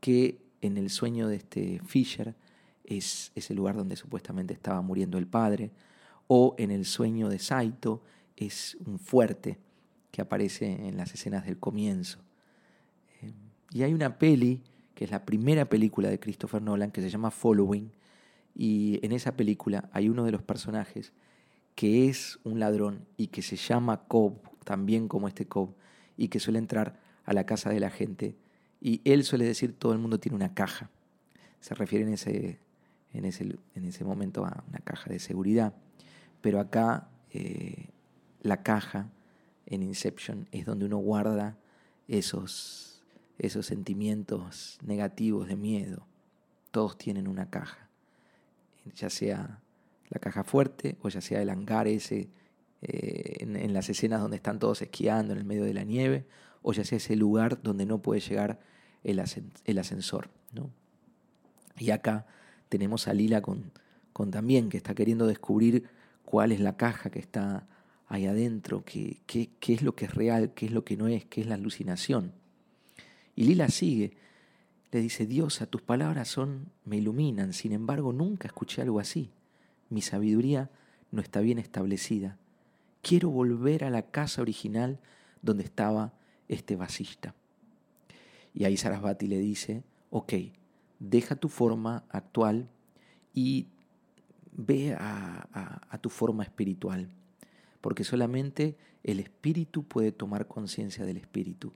que 0.00 0.38
en 0.60 0.76
el 0.76 0.90
sueño 0.90 1.28
de 1.28 1.36
este 1.36 1.80
Fisher 1.84 2.34
es 2.84 3.32
ese 3.34 3.52
lugar 3.54 3.76
donde 3.76 3.96
supuestamente 3.96 4.54
estaba 4.54 4.80
muriendo 4.80 5.18
el 5.18 5.26
padre, 5.26 5.72
o 6.28 6.54
en 6.58 6.70
el 6.70 6.84
sueño 6.84 7.28
de 7.28 7.38
Saito 7.38 8.02
es 8.46 8.76
un 8.86 8.98
fuerte 8.98 9.58
que 10.10 10.22
aparece 10.22 10.66
en 10.66 10.96
las 10.96 11.14
escenas 11.14 11.44
del 11.44 11.58
comienzo. 11.58 12.18
Eh, 13.22 13.32
y 13.70 13.82
hay 13.82 13.92
una 13.94 14.18
peli, 14.18 14.62
que 14.94 15.04
es 15.04 15.10
la 15.10 15.24
primera 15.24 15.68
película 15.68 16.08
de 16.08 16.18
Christopher 16.18 16.62
Nolan, 16.62 16.90
que 16.90 17.00
se 17.00 17.10
llama 17.10 17.30
Following, 17.30 17.90
y 18.54 18.98
en 19.04 19.12
esa 19.12 19.36
película 19.36 19.88
hay 19.92 20.08
uno 20.08 20.24
de 20.24 20.32
los 20.32 20.42
personajes 20.42 21.12
que 21.76 22.08
es 22.08 22.40
un 22.42 22.58
ladrón 22.58 23.06
y 23.16 23.28
que 23.28 23.40
se 23.40 23.54
llama 23.54 24.02
Cobb, 24.08 24.40
también 24.64 25.06
como 25.06 25.28
este 25.28 25.46
Cobb, 25.46 25.76
y 26.16 26.26
que 26.26 26.40
suele 26.40 26.58
entrar 26.58 26.98
a 27.24 27.32
la 27.32 27.46
casa 27.46 27.70
de 27.70 27.78
la 27.78 27.90
gente. 27.90 28.34
Y 28.80 29.00
él 29.04 29.22
suele 29.22 29.44
decir, 29.44 29.78
todo 29.78 29.92
el 29.92 30.00
mundo 30.00 30.18
tiene 30.18 30.34
una 30.34 30.54
caja. 30.54 30.90
Se 31.60 31.76
refiere 31.76 32.04
en 32.04 32.14
ese, 32.14 32.58
en 33.12 33.24
ese, 33.24 33.56
en 33.76 33.84
ese 33.84 34.04
momento 34.04 34.44
a 34.44 34.64
una 34.68 34.80
caja 34.80 35.08
de 35.08 35.20
seguridad. 35.20 35.72
Pero 36.40 36.58
acá 36.58 37.08
eh, 37.30 37.90
la 38.40 38.62
caja 38.62 39.10
en 39.66 39.82
Inception 39.82 40.48
es 40.52 40.64
donde 40.64 40.86
uno 40.86 40.98
guarda 40.98 41.56
esos, 42.06 43.02
esos 43.38 43.66
sentimientos 43.66 44.78
negativos 44.82 45.48
de 45.48 45.56
miedo. 45.56 46.06
Todos 46.70 46.96
tienen 46.96 47.28
una 47.28 47.50
caja, 47.50 47.88
ya 48.94 49.10
sea 49.10 49.60
la 50.08 50.20
caja 50.20 50.44
fuerte, 50.44 50.96
o 51.02 51.08
ya 51.08 51.20
sea 51.20 51.42
el 51.42 51.50
hangar 51.50 51.86
ese 51.86 52.30
eh, 52.80 53.38
en, 53.40 53.72
las 53.72 53.88
escenas 53.88 54.20
donde 54.20 54.36
están 54.36 54.58
todos 54.58 54.82
esquiando 54.82 55.32
en 55.32 55.38
el 55.38 55.44
medio 55.44 55.64
de 55.64 55.74
la 55.74 55.84
nieve, 55.84 56.26
o 56.62 56.72
ya 56.72 56.84
sea 56.84 56.96
ese 56.96 57.16
lugar 57.16 57.62
donde 57.62 57.86
no 57.86 58.00
puede 58.00 58.20
llegar 58.20 58.60
el, 59.04 59.18
ascensor. 59.18 60.30
¿no? 60.52 60.70
Y 61.76 61.90
acá 61.90 62.26
tenemos 62.68 63.08
a 63.08 63.14
Lila 63.14 63.42
con, 63.42 63.72
con 64.12 64.30
también, 64.30 64.68
que 64.68 64.76
está 64.76 64.94
queriendo 64.94 65.26
descubrir 65.26 65.88
cuál 66.24 66.52
es 66.52 66.60
la 66.60 66.76
caja 66.76 67.10
que 67.10 67.18
está 67.18 67.66
ahí 68.08 68.26
adentro, 68.26 68.84
qué, 68.84 69.18
qué, 69.26 69.50
qué 69.60 69.74
es 69.74 69.82
lo 69.82 69.94
que 69.94 70.06
es 70.06 70.14
real, 70.14 70.52
qué 70.54 70.66
es 70.66 70.72
lo 70.72 70.84
que 70.84 70.96
no 70.96 71.08
es, 71.08 71.24
qué 71.24 71.42
es 71.42 71.46
la 71.46 71.54
alucinación. 71.54 72.32
Y 73.36 73.44
Lila 73.44 73.68
sigue, 73.68 74.16
le 74.90 75.00
dice, 75.00 75.26
Dios, 75.26 75.62
a 75.62 75.66
tus 75.66 75.82
palabras 75.82 76.28
son, 76.28 76.70
me 76.84 76.96
iluminan, 76.96 77.52
sin 77.52 77.72
embargo 77.72 78.12
nunca 78.12 78.48
escuché 78.48 78.82
algo 78.82 78.98
así 79.00 79.30
mi 79.90 80.02
sabiduría 80.02 80.70
no 81.10 81.20
está 81.22 81.40
bien 81.40 81.58
establecida. 81.58 82.36
Quiero 83.02 83.30
volver 83.30 83.84
a 83.84 83.90
la 83.90 84.02
casa 84.02 84.42
original 84.42 84.98
donde 85.42 85.64
estaba 85.64 86.12
este 86.48 86.76
vasista. 86.76 87.34
Y 88.54 88.64
ahí 88.64 88.76
Sarasvati 88.76 89.26
le 89.26 89.38
dice, 89.38 89.84
ok, 90.10 90.34
deja 90.98 91.36
tu 91.36 91.48
forma 91.48 92.04
actual 92.10 92.68
y 93.32 93.66
ve 94.52 94.94
a, 94.98 95.86
a 95.88 95.98
tu 95.98 96.10
forma 96.10 96.42
espiritual, 96.42 97.08
porque 97.80 98.04
solamente 98.04 98.76
el 99.02 99.20
espíritu 99.20 99.84
puede 99.84 100.12
tomar 100.12 100.46
conciencia 100.46 101.04
del 101.04 101.16
espíritu. 101.16 101.72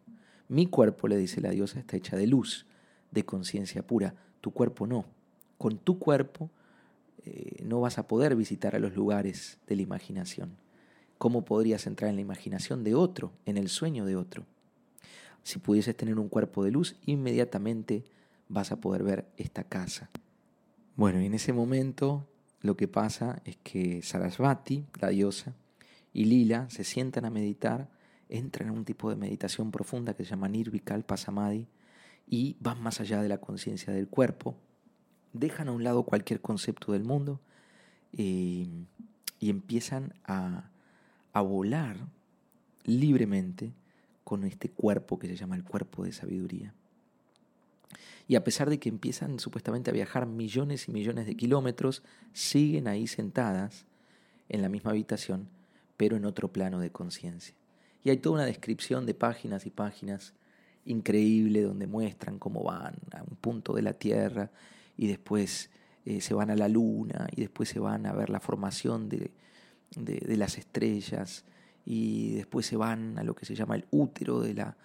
Mi 0.48 0.66
cuerpo, 0.66 1.08
le 1.08 1.16
dice 1.16 1.40
la 1.40 1.50
diosa, 1.50 1.80
está 1.80 1.96
hecha 1.96 2.16
de 2.16 2.26
luz, 2.26 2.66
de 3.10 3.24
conciencia 3.24 3.86
pura, 3.86 4.14
tu 4.40 4.50
cuerpo 4.50 4.86
no. 4.86 5.06
Con 5.58 5.78
tu 5.78 5.98
cuerpo 5.98 6.50
eh, 7.24 7.62
no 7.64 7.80
vas 7.80 7.98
a 7.98 8.08
poder 8.08 8.34
visitar 8.34 8.74
a 8.74 8.78
los 8.78 8.94
lugares 8.94 9.58
de 9.66 9.76
la 9.76 9.82
imaginación. 9.82 10.56
¿Cómo 11.18 11.44
podrías 11.44 11.86
entrar 11.86 12.10
en 12.10 12.16
la 12.16 12.22
imaginación 12.22 12.82
de 12.82 12.94
otro, 12.94 13.32
en 13.46 13.56
el 13.56 13.68
sueño 13.68 14.04
de 14.04 14.16
otro? 14.16 14.44
Si 15.44 15.58
pudieses 15.58 15.96
tener 15.96 16.18
un 16.18 16.28
cuerpo 16.28 16.64
de 16.64 16.72
luz, 16.72 16.96
inmediatamente 17.06 18.04
vas 18.48 18.72
a 18.72 18.80
poder 18.80 19.04
ver 19.04 19.26
esta 19.36 19.64
casa. 19.64 20.10
Bueno, 20.96 21.20
y 21.20 21.26
en 21.26 21.34
ese 21.34 21.52
momento 21.52 22.26
lo 22.60 22.76
que 22.76 22.88
pasa 22.88 23.40
es 23.44 23.56
que 23.56 24.02
Sarasvati, 24.02 24.86
la 25.00 25.08
diosa, 25.08 25.54
y 26.12 26.24
Lila 26.24 26.68
se 26.70 26.84
sientan 26.84 27.24
a 27.24 27.30
meditar, 27.30 27.88
entran 28.28 28.68
en 28.68 28.74
un 28.78 28.84
tipo 28.84 29.10
de 29.10 29.16
meditación 29.16 29.70
profunda 29.70 30.14
que 30.14 30.24
se 30.24 30.30
llama 30.30 30.48
Nirvikalpa 30.48 31.16
Samadhi 31.16 31.68
y 32.26 32.56
van 32.60 32.82
más 32.82 33.00
allá 33.00 33.22
de 33.22 33.28
la 33.28 33.38
conciencia 33.38 33.92
del 33.92 34.08
cuerpo, 34.08 34.56
dejan 35.32 35.68
a 35.68 35.72
un 35.72 35.84
lado 35.84 36.04
cualquier 36.04 36.40
concepto 36.40 36.92
del 36.92 37.04
mundo 37.04 37.40
eh, 38.12 38.68
y 39.40 39.50
empiezan 39.50 40.14
a, 40.24 40.70
a 41.32 41.40
volar 41.40 41.96
libremente 42.84 43.72
con 44.24 44.44
este 44.44 44.70
cuerpo 44.70 45.18
que 45.18 45.28
se 45.28 45.36
llama 45.36 45.56
el 45.56 45.64
cuerpo 45.64 46.04
de 46.04 46.12
sabiduría. 46.12 46.74
Y 48.28 48.36
a 48.36 48.44
pesar 48.44 48.70
de 48.70 48.78
que 48.78 48.88
empiezan 48.88 49.40
supuestamente 49.40 49.90
a 49.90 49.92
viajar 49.92 50.26
millones 50.26 50.88
y 50.88 50.92
millones 50.92 51.26
de 51.26 51.36
kilómetros, 51.36 52.02
siguen 52.32 52.86
ahí 52.86 53.06
sentadas 53.06 53.84
en 54.48 54.62
la 54.62 54.68
misma 54.68 54.92
habitación, 54.92 55.48
pero 56.02 56.16
en 56.16 56.24
otro 56.24 56.52
plano 56.52 56.80
de 56.80 56.90
conciencia. 56.90 57.54
Y 58.02 58.10
hay 58.10 58.16
toda 58.16 58.34
una 58.34 58.44
descripción 58.44 59.06
de 59.06 59.14
páginas 59.14 59.66
y 59.66 59.70
páginas 59.70 60.34
increíble 60.84 61.62
donde 61.62 61.86
muestran 61.86 62.40
cómo 62.40 62.64
van 62.64 62.96
a 63.12 63.22
un 63.22 63.36
punto 63.36 63.72
de 63.72 63.82
la 63.82 63.92
Tierra 63.92 64.50
y 64.96 65.06
después 65.06 65.70
eh, 66.04 66.20
se 66.20 66.34
van 66.34 66.50
a 66.50 66.56
la 66.56 66.66
Luna 66.66 67.28
y 67.30 67.42
después 67.42 67.68
se 67.68 67.78
van 67.78 68.06
a 68.06 68.12
ver 68.14 68.30
la 68.30 68.40
formación 68.40 69.08
de, 69.08 69.30
de, 69.94 70.36
las 70.36 70.58
estrellas 70.58 71.44
y 71.86 72.32
después 72.32 72.66
se 72.66 72.76
van 72.76 73.16
a 73.16 73.22
lo 73.22 73.36
que 73.36 73.46
se 73.46 73.54
llama 73.54 73.76
el 73.76 73.86
útero 73.92 74.40
de 74.40 74.54
la, 74.54 74.76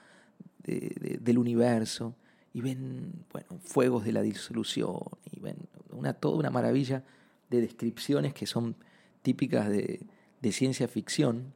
del 0.64 1.40
universo 1.40 2.14
y 2.54 2.62
ven 2.62 3.26
bueno, 3.32 3.60
fuegos 3.64 4.06
de 4.06 4.12
la 4.12 4.22
disolución 4.22 5.00
y 5.32 5.40
ven 5.40 5.58
una, 5.90 6.14
toda 6.14 6.38
una 6.38 6.52
maravilla 6.52 7.04
de 7.50 7.62
descripciones 7.62 8.36
que 8.36 8.46
son 8.46 8.76
típicas 9.24 9.68
de, 9.68 10.06
de 10.41 10.51
ciencia 10.51 10.88
ficción, 10.88 11.53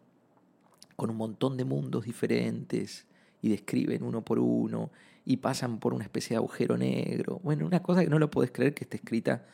con 0.96 1.10
un 1.10 1.18
montón 1.18 1.58
de 1.58 1.66
mundos 1.66 2.06
diferentes 2.06 3.06
y 3.42 3.50
describen 3.50 4.04
uno 4.04 4.22
por 4.22 4.40
uno 4.40 4.92
y 5.26 5.38
pasan 5.38 5.80
por 5.80 5.94
una 5.94 6.04
especie 6.04 6.36
de 6.36 6.38
agujero 6.38 6.78
negro. 6.78 7.40
Bueno, 7.44 7.66
una 7.66 7.82
cosa 7.82 8.04
que 8.04 8.10
no 8.10 8.20
lo 8.20 8.30
puedes 8.30 8.52
creer 8.52 8.74
que 8.74 8.84
está 8.84 8.98
escrita 8.98 9.46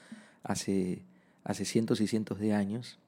hace, 0.44 1.04
hace 1.44 1.66
cientos 1.66 2.02
y 2.02 2.08
cientos 2.08 2.40
de 2.40 2.54
años. 2.54 3.00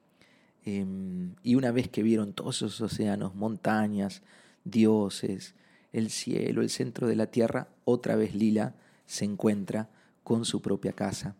Em, 0.64 1.34
y 1.42 1.54
una 1.54 1.70
vez 1.70 1.88
que 1.88 2.02
vieron 2.02 2.32
todos 2.32 2.56
esos 2.56 2.80
océanos, 2.80 3.34
montañas, 3.34 4.22
dioses, 4.64 5.54
el 5.92 6.10
cielo, 6.10 6.62
el 6.62 6.70
centro 6.70 7.06
de 7.06 7.16
la 7.16 7.26
tierra, 7.26 7.68
otra 7.84 8.16
vez 8.16 8.34
Lila 8.34 8.74
se 9.06 9.24
encuentra 9.24 9.88
con 10.22 10.44
su 10.44 10.60
propia 10.62 10.92
casa. 10.92 11.34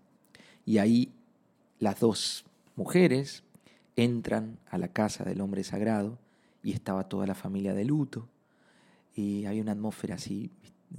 Y 0.65 0.79
ahí 0.79 1.13
las 1.79 2.01
dos 2.01 2.45
mujeres 2.77 3.45
entran 4.05 4.59
a 4.71 4.79
la 4.79 4.89
casa 4.89 5.25
del 5.25 5.41
hombre 5.41 5.65
sagrado 5.65 6.19
y 6.63 6.73
estaba 6.73 7.09
toda 7.09 7.27
la 7.27 7.35
familia 7.35 7.75
de 7.75 7.85
luto. 7.85 8.29
Y 9.15 9.45
había 9.47 9.63
una 9.63 9.73
atmósfera 9.73 10.15
así 10.15 10.51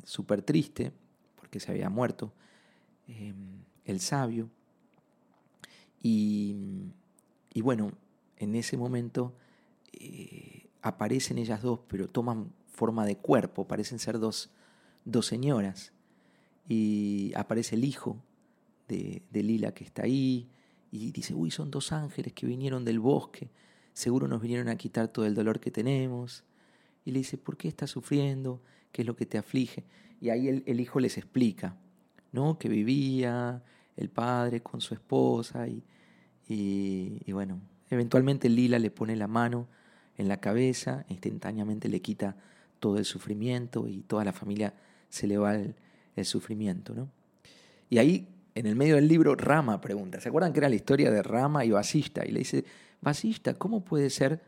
súper 0.04 0.42
triste 0.42 0.92
porque 1.40 1.60
se 1.60 1.72
había 1.72 1.90
muerto 1.90 2.34
em, 3.08 3.64
el 3.86 4.00
sabio. 4.00 4.50
Y, 6.02 6.56
y 7.54 7.62
bueno, 7.62 7.92
en 8.38 8.56
ese 8.56 8.78
momento 8.78 9.34
eh, 9.94 10.68
aparecen 10.82 11.38
ellas 11.38 11.62
dos, 11.62 11.80
pero 11.88 12.08
toman 12.08 12.52
forma 12.72 13.06
de 13.06 13.18
cuerpo, 13.18 13.68
parecen 13.68 14.00
ser 14.00 14.20
dos, 14.20 14.50
dos 15.06 15.28
señoras. 15.28 15.94
Y 16.68 17.34
aparece 17.36 17.76
el 17.76 17.84
hijo 17.84 18.18
de, 18.88 19.22
de, 19.32 19.44
Lila 19.44 19.74
que 19.74 19.84
está 19.84 20.04
ahí 20.04 20.50
y 20.92 21.12
dice, 21.12 21.34
uy, 21.34 21.52
son 21.52 21.72
dos 21.72 21.92
ángeles 21.92 22.34
que 22.34 22.46
vinieron 22.46 22.86
del 22.86 23.00
bosque, 23.00 23.50
seguro 23.94 24.28
nos 24.28 24.42
vinieron 24.42 24.68
a 24.70 24.76
quitar 24.76 25.08
todo 25.08 25.26
el 25.26 25.34
dolor 25.34 25.60
que 25.60 25.72
tenemos. 25.72 26.44
Y 27.06 27.12
le 27.12 27.20
dice, 27.20 27.38
¿por 27.38 27.58
qué 27.58 27.68
estás 27.68 27.90
sufriendo? 27.90 28.62
¿Qué 28.92 29.02
es 29.02 29.08
lo 29.08 29.16
que 29.16 29.26
te 29.26 29.38
aflige? 29.38 29.86
Y 30.20 30.30
ahí 30.30 30.48
el, 30.48 30.64
el 30.68 30.80
hijo 30.80 31.00
les 31.00 31.18
explica, 31.18 31.76
¿no? 32.32 32.60
Que 32.60 32.70
vivía 32.70 33.64
el 33.98 34.10
padre 34.10 34.62
con 34.62 34.82
su 34.82 34.94
esposa 34.94 35.68
y, 35.68 35.84
y, 36.48 37.32
bueno, 37.32 37.60
Eventualmente 37.92 38.48
Lila 38.48 38.80
le 38.80 38.90
pone 38.90 39.18
la 39.18 39.28
mano 39.28 39.68
en 40.18 40.30
la 40.30 40.38
cabeza, 40.38 41.06
instantáneamente 41.10 41.90
le 41.90 42.02
quita 42.02 42.38
todo 42.80 42.98
el 42.98 43.04
sufrimiento 43.04 43.86
y 43.88 44.02
toda 44.04 44.24
la 44.24 44.32
familia 44.32 44.74
se 45.10 45.28
le 45.28 45.38
va 45.38 45.56
el, 45.56 45.76
sufrimiento. 46.24 46.94
¿no? 46.94 47.10
Y 47.90 47.98
ahí, 47.98 48.30
en 48.56 48.66
el 48.66 48.76
medio 48.76 48.96
del 48.96 49.08
libro, 49.08 49.36
Rama 49.36 49.80
pregunta, 49.82 50.20
¿se 50.20 50.30
acuerdan 50.30 50.54
que 50.54 50.60
era 50.60 50.70
la 50.70 50.76
historia 50.76 51.12
de 51.12 51.24
Rama 51.24 51.64
y 51.66 51.72
Vasista? 51.72 52.26
Y 52.26 52.32
le 52.32 52.40
dice, 52.40 52.66
Vasista, 53.02 53.54
¿cómo 53.54 53.84
puede 53.84 54.10
ser 54.10 54.42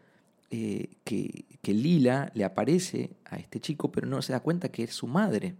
eh, 0.51 0.89
que, 1.03 1.45
que 1.61 1.73
Lila 1.73 2.31
le 2.35 2.43
aparece 2.43 3.11
a 3.25 3.37
este 3.37 3.59
chico 3.59 3.91
pero 3.91 4.07
no 4.07 4.21
se 4.21 4.33
da 4.33 4.41
cuenta 4.41 4.69
que 4.69 4.83
es 4.83 4.93
su 4.93 5.07
madre? 5.07 5.55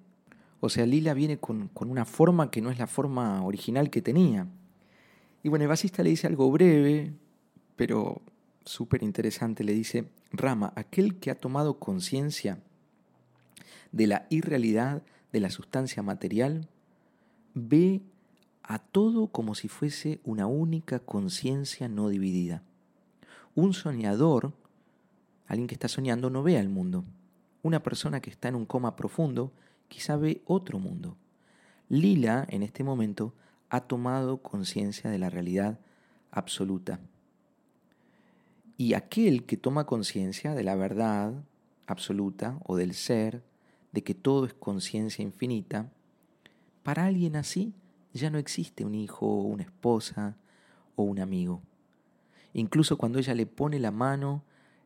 O 0.60 0.70
sea, 0.70 0.86
Lila 0.86 1.14
viene 1.14 1.38
con, 1.38 1.68
con 1.70 1.90
una 1.90 2.06
forma 2.06 2.52
que 2.52 2.62
no 2.62 2.70
es 2.70 2.80
la 2.80 2.88
forma 2.88 3.44
original 3.44 3.90
que 3.90 4.02
tenía. 4.02 4.48
Y 5.42 5.50
bueno, 5.50 5.64
el 5.64 5.70
Vasista 5.70 6.04
le 6.04 6.10
dice 6.10 6.28
algo 6.28 6.50
breve, 6.52 7.14
pero 7.76 8.22
súper 8.66 9.04
interesante, 9.04 9.64
le 9.64 9.74
dice, 9.74 10.06
Rama, 10.32 10.72
aquel 10.76 11.16
que 11.20 11.32
ha 11.32 11.36
tomado 11.36 11.80
conciencia 11.80 12.60
de 13.92 14.08
la 14.08 14.26
irrealidad 14.30 15.04
de 15.32 15.40
la 15.40 15.50
sustancia 15.50 16.02
material, 16.02 16.68
ve 17.54 18.02
a 18.64 18.80
todo 18.80 19.28
como 19.28 19.56
si 19.56 19.68
fuese 19.68 20.22
una 20.24 20.48
única 20.48 21.00
conciencia 21.00 21.90
no 21.90 22.08
dividida. 22.08 22.64
Un 23.56 23.74
soñador, 23.74 24.54
alguien 25.48 25.68
que 25.68 25.76
está 25.76 25.90
soñando, 25.90 26.30
no 26.30 26.42
ve 26.44 26.58
al 26.58 26.70
mundo. 26.70 27.04
Una 27.62 27.84
persona 27.84 28.22
que 28.22 28.30
está 28.30 28.48
en 28.48 28.56
un 28.56 28.66
coma 28.66 28.96
profundo 28.96 29.52
quizá 29.90 30.16
ve 30.16 30.42
otro 30.46 30.80
mundo. 30.80 31.18
Lila, 31.90 32.46
en 32.50 32.64
este 32.64 32.84
momento, 32.84 33.34
ha 33.70 33.82
tomado 33.82 34.42
conciencia 34.42 35.10
de 35.10 35.20
la 35.20 35.30
realidad 35.30 35.80
absoluta. 36.32 37.00
Y 38.78 38.94
aquel 38.94 39.46
que 39.46 39.58
toma 39.58 39.86
conciencia 39.86 40.56
de 40.56 40.64
la 40.64 40.76
verdad 40.76 41.34
absoluta 41.86 42.58
o 42.66 42.76
del 42.78 42.94
ser, 42.94 43.44
de 43.92 44.04
que 44.04 44.16
todo 44.16 44.46
es 44.46 44.54
conciencia 44.54 45.22
infinita, 45.22 45.92
para 46.82 47.06
alguien 47.06 47.36
así 47.36 47.74
ya 48.20 48.30
no 48.30 48.38
existe 48.38 48.86
un 48.86 48.96
hijo, 48.96 49.26
una 49.26 49.64
esposa 49.64 50.38
o 50.96 51.04
un 51.04 51.20
amigo. 51.20 51.62
Incluso 52.54 52.98
cuando 52.98 53.20
ella 53.20 53.34
le 53.34 53.46
pone 53.46 53.80
la 53.80 53.92
mano 53.92 54.44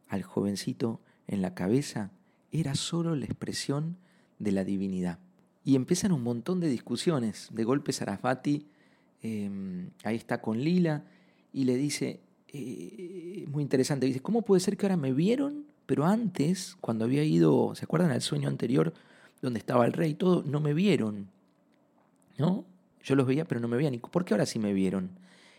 al 0.07 0.23
jovencito 0.23 1.01
en 1.27 1.41
la 1.41 1.53
cabeza, 1.53 2.11
era 2.51 2.75
solo 2.75 3.15
la 3.15 3.25
expresión 3.25 3.97
de 4.39 4.51
la 4.51 4.63
divinidad. 4.63 5.19
Y 5.65 5.75
empiezan 5.75 6.13
un 6.13 6.23
montón 6.23 6.61
de 6.61 6.69
discusiones. 6.69 7.49
De 7.51 7.65
golpe 7.65 7.91
Sarasvati, 7.91 8.65
em, 9.21 9.89
ahí 10.05 10.15
está 10.15 10.41
con 10.41 10.59
Lila, 10.59 11.03
y 11.51 11.65
le 11.65 11.75
dice, 11.75 12.21
eh, 12.47 13.45
muy 13.49 13.63
interesante. 13.63 14.05
Dice, 14.05 14.21
¿cómo 14.21 14.43
puede 14.43 14.61
ser 14.61 14.77
que 14.77 14.85
ahora 14.85 14.95
me 14.95 15.11
vieron? 15.11 15.65
Pero 15.85 16.05
antes, 16.05 16.77
cuando 16.79 17.05
había 17.05 17.23
ido, 17.23 17.75
¿se 17.75 17.83
acuerdan 17.83 18.11
al 18.11 18.21
sueño 18.21 18.47
anterior 18.47 18.93
donde 19.41 19.59
estaba 19.59 19.85
el 19.85 19.93
rey 19.93 20.13
todo? 20.13 20.43
No 20.43 20.59
me 20.59 20.73
vieron. 20.73 21.29
¿No? 22.37 22.65
Yo 23.07 23.15
los 23.15 23.25
veía, 23.25 23.45
pero 23.45 23.61
no 23.61 23.67
me 23.67 23.77
veían. 23.77 23.93
¿Y 23.93 23.99
por 23.99 24.25
qué 24.25 24.33
ahora 24.33 24.45
sí 24.45 24.59
me 24.59 24.73
vieron? 24.73 25.11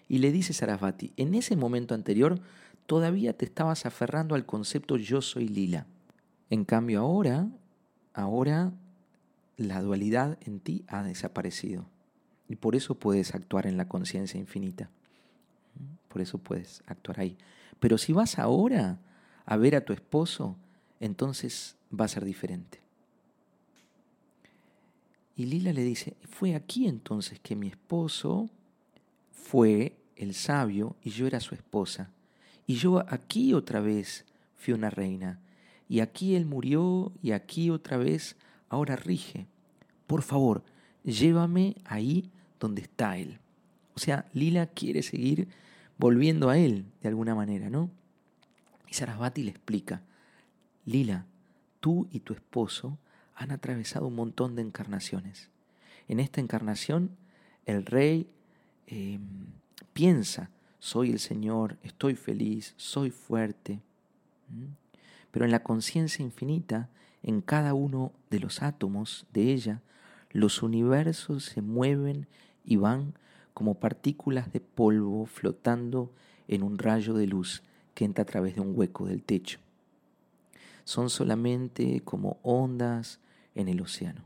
Y 0.07 0.19
le 0.19 0.33
dice 0.33 0.53
Sarasvati, 0.53 1.13
en 1.17 1.35
ese 1.35 1.57
momento 1.57 1.95
anterior 1.95 2.41
todavía 2.87 3.33
te 3.33 3.45
estabas 3.45 3.87
aferrando 3.87 4.35
al 4.35 4.47
concepto 4.47 4.97
yo 4.97 5.23
soy 5.23 5.49
lila. 5.49 5.87
En 6.51 6.65
cambio 6.65 7.01
ahora, 7.01 7.49
ahora 8.13 8.73
la 9.57 9.81
dualidad 9.81 10.39
en 10.43 10.61
ti 10.61 10.85
ha 10.89 11.03
desaparecido. 11.03 11.87
Y 12.49 12.57
por 12.57 12.77
eso 12.77 12.95
puedes 12.95 13.35
actuar 13.35 13.67
en 13.67 13.77
la 13.77 13.89
conciencia 13.89 14.39
infinita 14.39 14.91
por 16.09 16.23
eso 16.23 16.39
puedes 16.39 16.83
actuar 16.87 17.21
ahí. 17.21 17.37
Pero 17.79 17.99
si 17.99 18.13
vas 18.13 18.39
ahora 18.39 18.99
a 19.45 19.57
ver 19.57 19.77
a 19.77 19.85
tu 19.85 19.93
esposo, 19.93 20.57
entonces 21.01 21.77
va 21.93 22.07
a 22.07 22.09
ser 22.09 22.25
diferente. 22.25 22.81
Y 25.39 25.47
Lila 25.47 25.73
le 25.73 25.85
dice, 25.85 26.17
fue 26.29 26.57
aquí 26.57 26.89
entonces 26.89 27.39
que 27.39 27.55
mi 27.55 27.69
esposo 27.69 28.51
fue 29.31 29.97
el 30.17 30.35
sabio 30.35 30.97
y 31.01 31.11
yo 31.11 31.29
era 31.29 31.39
su 31.39 31.55
esposa. 31.55 32.11
Y 32.67 32.75
yo 32.75 33.05
aquí 33.09 33.55
otra 33.55 33.79
vez 33.79 34.25
fui 34.57 34.75
una 34.75 34.91
reina. 34.91 35.39
Y 35.89 36.01
aquí 36.01 36.35
él 36.35 36.45
murió 36.45 37.13
y 37.23 37.31
aquí 37.31 37.71
otra 37.71 37.99
vez 37.99 38.35
ahora 38.69 38.97
rige. 38.97 39.47
Por 40.09 40.23
favor, 40.23 40.65
llévame 41.05 41.77
ahí 41.85 42.33
donde 42.59 42.83
está 42.83 43.17
él. 43.17 43.39
O 43.95 44.01
sea, 44.01 44.27
Lila 44.33 44.67
quiere 44.67 45.03
seguir 45.03 45.47
volviendo 45.99 46.51
a 46.51 46.59
él 46.59 46.85
de 47.01 47.11
alguna 47.11 47.37
manera, 47.37 47.71
¿no? 47.71 47.91
Y 48.91 48.95
Sarasvati 48.95 49.45
le 49.45 49.51
explica, 49.51 50.03
Lila, 50.85 51.27
tú 51.79 52.09
y 52.11 52.19
tu 52.19 52.33
esposo 52.33 52.99
han 53.39 53.53
atravesado 53.53 54.09
un 54.09 54.17
montón 54.17 54.57
de 54.57 54.63
encarnaciones. 54.63 55.49
En 56.09 56.19
esta 56.19 56.41
encarnación, 56.41 57.17
el 57.67 57.87
rey 57.87 58.29
em, 58.89 59.21
piensa, 59.93 60.51
soy 60.81 61.11
el 61.11 61.21
Señor, 61.21 61.79
estoy 61.85 62.17
feliz, 62.17 62.75
soy 62.77 63.11
fuerte. 63.11 63.81
Pero 65.31 65.45
en 65.45 65.53
la 65.53 65.63
conciencia 65.63 66.25
infinita, 66.25 66.89
en 67.23 67.41
cada 67.41 67.75
uno 67.75 68.13
de 68.29 68.41
los 68.41 68.61
átomos 68.61 69.25
de 69.33 69.53
ella, 69.53 69.83
los 70.33 70.63
universos 70.63 71.45
se 71.45 71.63
mueven 71.63 72.27
y 72.65 72.77
van 72.77 73.15
como 73.55 73.75
partículas 73.75 74.53
de 74.53 74.61
polvo 74.61 75.27
flotando 75.27 76.11
en 76.49 76.65
un 76.65 76.77
rayo 76.77 77.15
de 77.15 77.29
luz 77.29 77.63
que 77.95 78.05
entra 78.05 78.23
a 78.23 78.27
través 78.27 78.57
de 78.57 78.63
un 78.63 78.77
hueco 78.77 79.07
del 79.07 79.23
techo. 79.23 79.61
Son 80.83 81.09
solamente 81.09 82.01
como 82.01 82.39
ondas 82.43 83.21
en 83.59 83.69
el 83.69 83.81
océano. 83.81 84.23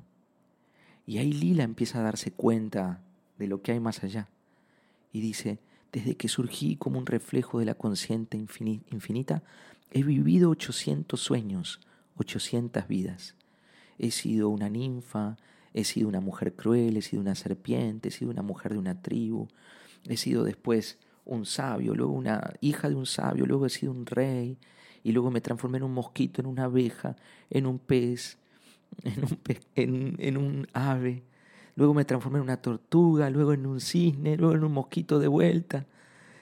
Y 1.06 1.18
ahí 1.18 1.32
Lila 1.32 1.64
empieza 1.64 1.98
a 1.98 2.02
darse 2.02 2.30
cuenta 2.30 3.00
de 3.38 3.48
lo 3.48 3.62
que 3.62 3.72
hay 3.72 3.80
más 3.80 4.04
allá. 4.04 4.28
Y 5.10 5.20
dice, 5.20 5.58
desde 5.90 6.16
que 6.16 6.28
surgí 6.28 6.76
como 6.76 6.98
un 6.98 7.06
reflejo 7.06 7.58
de 7.58 7.64
la 7.64 7.74
consciente 7.74 8.36
infinita, 8.36 9.42
he 9.90 10.02
vivido 10.02 10.50
800 10.50 11.18
sueños, 11.18 11.80
800 12.18 12.86
vidas. 12.86 13.34
He 13.98 14.10
sido 14.10 14.48
una 14.50 14.68
ninfa, 14.68 15.36
he 15.72 15.84
sido 15.84 16.08
una 16.08 16.20
mujer 16.20 16.54
cruel, 16.54 16.96
he 16.96 17.02
sido 17.02 17.22
una 17.22 17.34
serpiente, 17.34 18.08
he 18.08 18.12
sido 18.12 18.30
una 18.30 18.42
mujer 18.42 18.72
de 18.72 18.78
una 18.78 19.00
tribu, 19.00 19.48
he 20.08 20.16
sido 20.16 20.44
después 20.44 20.98
un 21.24 21.46
sabio, 21.46 21.94
luego 21.94 22.12
una 22.12 22.52
hija 22.60 22.88
de 22.88 22.94
un 22.94 23.06
sabio, 23.06 23.46
luego 23.46 23.66
he 23.66 23.70
sido 23.70 23.92
un 23.92 24.04
rey, 24.06 24.58
y 25.02 25.12
luego 25.12 25.30
me 25.30 25.40
transformé 25.40 25.78
en 25.78 25.84
un 25.84 25.94
mosquito, 25.94 26.40
en 26.40 26.46
una 26.46 26.64
abeja, 26.64 27.16
en 27.50 27.66
un 27.66 27.78
pez, 27.78 28.38
en 29.04 29.24
un, 29.24 29.38
en, 29.74 30.16
en 30.18 30.36
un 30.36 30.66
ave, 30.72 31.22
luego 31.76 31.94
me 31.94 32.04
transformé 32.04 32.38
en 32.38 32.44
una 32.44 32.56
tortuga, 32.58 33.30
luego 33.30 33.52
en 33.52 33.66
un 33.66 33.80
cisne, 33.80 34.36
luego 34.36 34.54
en 34.54 34.64
un 34.64 34.72
mosquito 34.72 35.18
de 35.18 35.28
vuelta. 35.28 35.86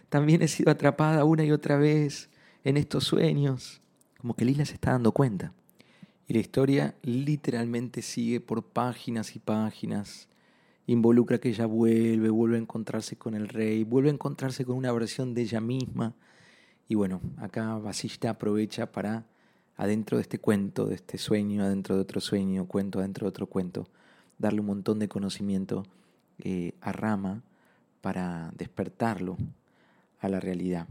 También 0.08 0.42
he 0.42 0.48
sido 0.48 0.70
atrapada 0.70 1.24
una 1.24 1.44
y 1.44 1.52
otra 1.52 1.76
vez 1.76 2.30
en 2.64 2.76
estos 2.76 3.04
sueños. 3.04 3.80
Como 4.18 4.34
que 4.34 4.44
Lila 4.44 4.64
se 4.64 4.74
está 4.74 4.92
dando 4.92 5.12
cuenta. 5.12 5.52
Y 6.26 6.34
la 6.34 6.40
historia 6.40 6.94
literalmente 7.02 8.02
sigue 8.02 8.40
por 8.40 8.62
páginas 8.62 9.34
y 9.34 9.38
páginas. 9.38 10.28
Involucra 10.86 11.38
que 11.38 11.48
ella 11.48 11.66
vuelve, 11.66 12.30
vuelve 12.30 12.56
a 12.56 12.60
encontrarse 12.60 13.16
con 13.16 13.34
el 13.34 13.48
rey, 13.48 13.84
vuelve 13.84 14.10
a 14.10 14.12
encontrarse 14.12 14.64
con 14.64 14.76
una 14.76 14.92
versión 14.92 15.34
de 15.34 15.42
ella 15.42 15.60
misma. 15.60 16.14
Y 16.88 16.96
bueno, 16.96 17.20
acá 17.38 17.78
Basista 17.78 18.30
aprovecha 18.30 18.90
para, 18.90 19.24
adentro 19.80 20.18
de 20.18 20.22
este 20.22 20.38
cuento, 20.38 20.84
de 20.84 20.96
este 20.96 21.16
sueño, 21.16 21.64
adentro 21.64 21.94
de 21.94 22.02
otro 22.02 22.20
sueño, 22.20 22.66
cuento 22.66 22.98
adentro 22.98 23.24
de 23.24 23.30
otro 23.30 23.46
cuento, 23.46 23.88
darle 24.36 24.60
un 24.60 24.66
montón 24.66 24.98
de 24.98 25.08
conocimiento 25.08 25.84
eh, 26.40 26.74
a 26.82 26.92
Rama 26.92 27.42
para 28.02 28.52
despertarlo 28.58 29.38
a 30.18 30.28
la 30.28 30.38
realidad. 30.38 30.86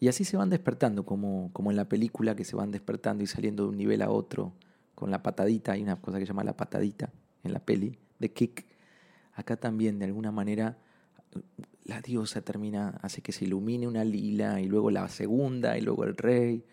Y 0.00 0.08
así 0.08 0.24
se 0.26 0.36
van 0.36 0.50
despertando, 0.50 1.06
como, 1.06 1.48
como 1.54 1.70
en 1.70 1.78
la 1.78 1.88
película 1.88 2.36
que 2.36 2.44
se 2.44 2.56
van 2.56 2.72
despertando 2.72 3.24
y 3.24 3.26
saliendo 3.26 3.62
de 3.62 3.70
un 3.70 3.78
nivel 3.78 4.02
a 4.02 4.10
otro 4.10 4.52
con 4.94 5.10
la 5.10 5.22
patadita. 5.22 5.72
Hay 5.72 5.82
una 5.82 5.96
cosa 5.96 6.18
que 6.18 6.26
se 6.26 6.28
llama 6.28 6.44
la 6.44 6.58
patadita 6.58 7.10
en 7.42 7.54
la 7.54 7.60
peli 7.60 7.98
de 8.18 8.30
Kick. 8.30 8.66
Acá 9.32 9.56
también, 9.56 9.98
de 9.98 10.04
alguna 10.04 10.30
manera, 10.30 10.76
la 11.84 12.02
diosa 12.02 12.42
termina, 12.42 12.98
hace 13.00 13.22
que 13.22 13.32
se 13.32 13.46
ilumine 13.46 13.88
una 13.88 14.04
lila 14.04 14.60
y 14.60 14.66
luego 14.66 14.90
la 14.90 15.08
segunda 15.08 15.78
y 15.78 15.80
luego 15.80 16.04
el 16.04 16.18
rey. 16.18 16.66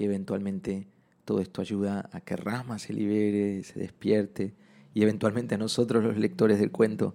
Y 0.00 0.04
eventualmente 0.04 0.86
todo 1.26 1.40
esto 1.40 1.60
ayuda 1.60 2.08
a 2.10 2.22
que 2.22 2.34
Rama 2.34 2.78
se 2.78 2.94
libere, 2.94 3.62
se 3.64 3.78
despierte 3.78 4.54
y 4.94 5.02
eventualmente 5.02 5.56
a 5.56 5.58
nosotros 5.58 6.02
los 6.02 6.16
lectores 6.16 6.58
del 6.58 6.70
cuento 6.70 7.12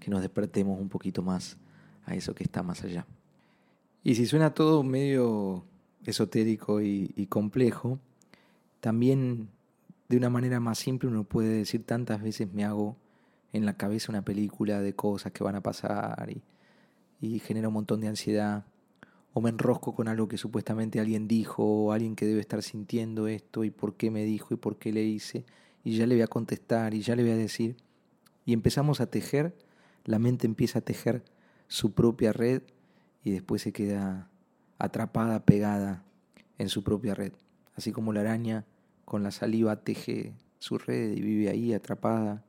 que 0.00 0.10
nos 0.10 0.22
despertemos 0.22 0.80
un 0.80 0.88
poquito 0.88 1.20
más 1.20 1.58
a 2.06 2.14
eso 2.14 2.34
que 2.34 2.42
está 2.42 2.62
más 2.62 2.84
allá. 2.84 3.06
Y 4.02 4.14
si 4.14 4.24
suena 4.24 4.54
todo 4.54 4.82
medio 4.82 5.66
esotérico 6.06 6.80
y, 6.80 7.26
complejo, 7.28 7.98
también 8.80 9.50
de 10.08 10.16
una 10.16 10.30
manera 10.30 10.58
más 10.58 10.78
simple 10.78 11.10
uno 11.10 11.24
puede 11.24 11.50
decir 11.50 11.84
tantas 11.84 12.22
veces 12.22 12.50
me 12.50 12.64
hago 12.64 12.96
en 13.52 13.66
la 13.66 13.76
cabeza 13.76 14.10
una 14.10 14.24
película 14.24 14.80
de 14.80 14.94
cosas 14.94 15.32
que 15.32 15.44
van 15.44 15.56
a 15.56 15.60
pasar 15.60 16.30
y, 16.30 16.42
y 17.20 17.40
genera 17.40 17.68
un 17.68 17.74
montón 17.74 18.00
de 18.00 18.08
ansiedad 18.08 18.64
o 19.34 19.40
me 19.40 19.50
enrosco 19.50 19.94
con 19.94 20.08
algo 20.08 20.28
que 20.28 20.36
supuestamente 20.36 21.00
alguien 21.00 21.26
dijo 21.26 21.64
o 21.64 21.92
alguien 21.92 22.16
que 22.16 22.26
debe 22.26 22.40
estar 22.40 22.62
sintiendo 22.62 23.28
esto 23.28 23.64
y 23.64 23.70
por 23.70 23.96
qué 23.96 24.10
me 24.10 24.24
dijo 24.24 24.52
y 24.52 24.56
por 24.56 24.76
qué 24.76 24.92
le 24.92 25.02
hice 25.04 25.44
y 25.84 25.96
ya 25.96 26.06
le 26.06 26.16
voy 26.16 26.22
a 26.22 26.26
contestar 26.26 26.94
y 26.94 27.00
ya 27.00 27.16
le 27.16 27.22
voy 27.22 27.32
a 27.32 27.36
decir. 27.36 27.76
Y 28.44 28.52
empezamos 28.52 29.00
a 29.00 29.06
tejer, 29.06 29.56
la 30.04 30.18
mente 30.18 30.46
empieza 30.46 30.80
a 30.80 30.82
tejer 30.82 31.24
su 31.66 31.92
propia 31.92 32.32
red 32.32 32.62
y 33.24 33.30
después 33.30 33.62
se 33.62 33.72
queda 33.72 34.28
atrapada, 34.78 35.44
pegada 35.44 36.04
en 36.58 36.68
su 36.68 36.84
propia 36.84 37.14
red. 37.14 37.32
Así 37.74 37.90
como 37.92 38.12
la 38.12 38.20
araña 38.20 38.66
con 39.04 39.22
la 39.22 39.30
saliva 39.30 39.76
teje 39.76 40.34
su 40.58 40.76
red 40.76 41.12
y 41.12 41.20
vive 41.20 41.48
ahí 41.48 41.72
atrapada, 41.72 42.44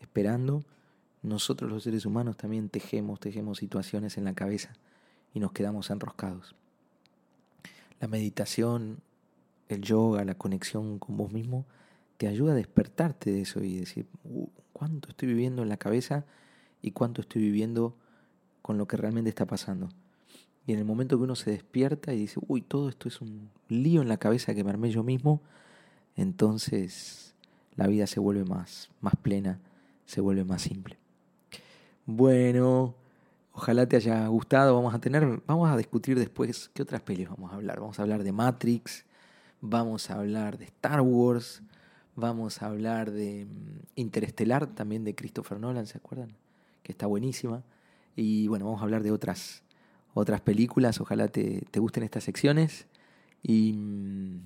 esperando, 0.00 0.64
nosotros 1.22 1.70
los 1.70 1.82
seres 1.82 2.04
humanos 2.04 2.36
también 2.36 2.68
tejemos, 2.68 3.18
tejemos 3.18 3.58
situaciones 3.58 4.18
en 4.18 4.24
la 4.24 4.34
cabeza 4.34 4.74
y 5.36 5.38
nos 5.38 5.52
quedamos 5.52 5.90
enroscados. 5.90 6.54
La 8.00 8.08
meditación, 8.08 9.00
el 9.68 9.82
yoga, 9.82 10.24
la 10.24 10.34
conexión 10.34 10.98
con 10.98 11.18
vos 11.18 11.30
mismo, 11.30 11.66
te 12.16 12.26
ayuda 12.26 12.52
a 12.52 12.56
despertarte 12.56 13.30
de 13.30 13.42
eso 13.42 13.62
y 13.62 13.76
decir, 13.76 14.06
uh, 14.24 14.48
¿cuánto 14.72 15.10
estoy 15.10 15.28
viviendo 15.28 15.62
en 15.62 15.68
la 15.68 15.76
cabeza 15.76 16.24
y 16.80 16.92
cuánto 16.92 17.20
estoy 17.20 17.42
viviendo 17.42 17.94
con 18.62 18.78
lo 18.78 18.88
que 18.88 18.96
realmente 18.96 19.28
está 19.28 19.44
pasando? 19.44 19.90
Y 20.66 20.72
en 20.72 20.78
el 20.78 20.86
momento 20.86 21.18
que 21.18 21.24
uno 21.24 21.36
se 21.36 21.50
despierta 21.50 22.14
y 22.14 22.20
dice, 22.20 22.40
uy, 22.48 22.62
todo 22.62 22.88
esto 22.88 23.06
es 23.06 23.20
un 23.20 23.50
lío 23.68 24.00
en 24.00 24.08
la 24.08 24.16
cabeza 24.16 24.54
que 24.54 24.64
me 24.64 24.70
armé 24.70 24.90
yo 24.90 25.02
mismo, 25.02 25.42
entonces 26.16 27.34
la 27.74 27.88
vida 27.88 28.06
se 28.06 28.20
vuelve 28.20 28.46
más, 28.46 28.88
más 29.02 29.16
plena, 29.16 29.60
se 30.06 30.22
vuelve 30.22 30.44
más 30.44 30.62
simple. 30.62 30.96
Bueno, 32.06 32.94
ojalá 33.56 33.86
te 33.88 33.96
haya 33.96 34.26
gustado. 34.28 34.74
Vamos 34.74 34.94
a 34.94 35.00
tener, 35.00 35.42
vamos 35.46 35.68
a 35.70 35.76
discutir 35.76 36.18
después 36.18 36.70
qué 36.74 36.82
otras 36.82 37.02
pelis 37.02 37.28
vamos 37.28 37.52
a 37.52 37.56
hablar. 37.56 37.80
Vamos 37.80 37.98
a 37.98 38.02
hablar 38.02 38.22
de 38.22 38.32
Matrix, 38.32 39.04
vamos 39.60 40.10
a 40.10 40.18
hablar 40.18 40.58
de 40.58 40.66
Star 40.66 41.00
Wars, 41.00 41.62
Vamos 42.18 42.62
a 42.62 42.66
hablar 42.66 43.10
de 43.10 43.44
mm, 43.44 43.80
Interestelar, 43.96 44.66
también 44.66 45.04
de 45.04 45.14
Christopher 45.14 45.60
Nolan, 45.60 45.86
¿se 45.86 45.98
acuerdan? 45.98 46.32
Que 46.82 46.92
está 46.92 47.06
buenísima. 47.06 47.62
Y 48.16 48.48
bueno, 48.48 48.64
vamos 48.64 48.80
a 48.80 48.84
hablar 48.84 49.02
de 49.02 49.10
otras, 49.12 49.62
otras 50.14 50.40
películas. 50.40 50.98
Ojalá 50.98 51.28
te, 51.28 51.66
te 51.70 51.78
gusten 51.78 52.04
estas 52.04 52.24
secciones. 52.24 52.86
Y, 53.42 53.74
mm, 53.74 54.40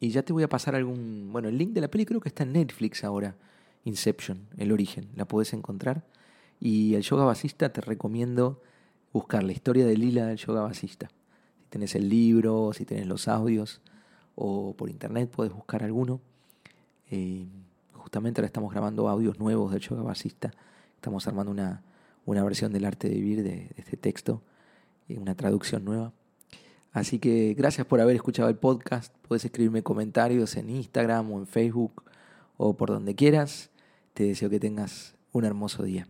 y, 0.00 0.10
ya 0.10 0.22
te 0.22 0.34
voy 0.34 0.42
a 0.42 0.50
pasar 0.50 0.74
algún. 0.74 1.30
Bueno, 1.32 1.48
el 1.48 1.56
link 1.56 1.72
de 1.72 1.80
la 1.80 1.88
peli 1.88 2.04
creo 2.04 2.20
que 2.20 2.28
está 2.28 2.42
en 2.42 2.52
Netflix 2.52 3.04
ahora. 3.04 3.36
Inception, 3.84 4.46
el 4.58 4.70
origen. 4.70 5.08
La 5.16 5.24
puedes 5.24 5.54
encontrar. 5.54 6.04
Y 6.64 6.94
el 6.94 7.02
yoga 7.02 7.26
basista 7.26 7.70
te 7.70 7.82
recomiendo 7.82 8.62
buscar 9.12 9.42
la 9.42 9.52
historia 9.52 9.84
de 9.84 9.98
Lila 9.98 10.24
del 10.24 10.38
yoga 10.38 10.62
basista. 10.62 11.10
Si 11.58 11.68
tenés 11.68 11.94
el 11.94 12.08
libro, 12.08 12.72
si 12.72 12.86
tenés 12.86 13.06
los 13.06 13.28
audios, 13.28 13.82
o 14.34 14.72
por 14.74 14.88
internet 14.88 15.28
puedes 15.28 15.52
buscar 15.52 15.82
alguno. 15.82 16.22
Eh, 17.10 17.44
justamente 17.92 18.40
ahora 18.40 18.46
estamos 18.46 18.72
grabando 18.72 19.10
audios 19.10 19.38
nuevos 19.38 19.72
del 19.72 19.82
yoga 19.82 20.02
basista. 20.04 20.52
Estamos 20.94 21.26
armando 21.28 21.52
una, 21.52 21.82
una 22.24 22.42
versión 22.42 22.72
del 22.72 22.86
arte 22.86 23.10
de 23.10 23.14
vivir 23.16 23.42
de, 23.42 23.70
este 23.76 23.98
texto, 23.98 24.40
y 25.06 25.18
una 25.18 25.34
traducción 25.34 25.84
nueva. 25.84 26.14
Así 26.92 27.18
que 27.18 27.52
gracias 27.52 27.86
por 27.86 28.00
haber 28.00 28.16
escuchado 28.16 28.48
el 28.48 28.56
podcast. 28.56 29.14
Puedes 29.28 29.44
escribirme 29.44 29.82
comentarios 29.82 30.56
en 30.56 30.70
Instagram 30.70 31.30
o 31.30 31.38
en 31.40 31.46
Facebook 31.46 32.04
o 32.56 32.74
por 32.74 32.88
donde 32.88 33.14
quieras. 33.14 33.68
Te 34.14 34.24
deseo 34.24 34.48
que 34.48 34.60
tengas 34.60 35.14
un 35.30 35.44
hermoso 35.44 35.82
día. 35.82 36.08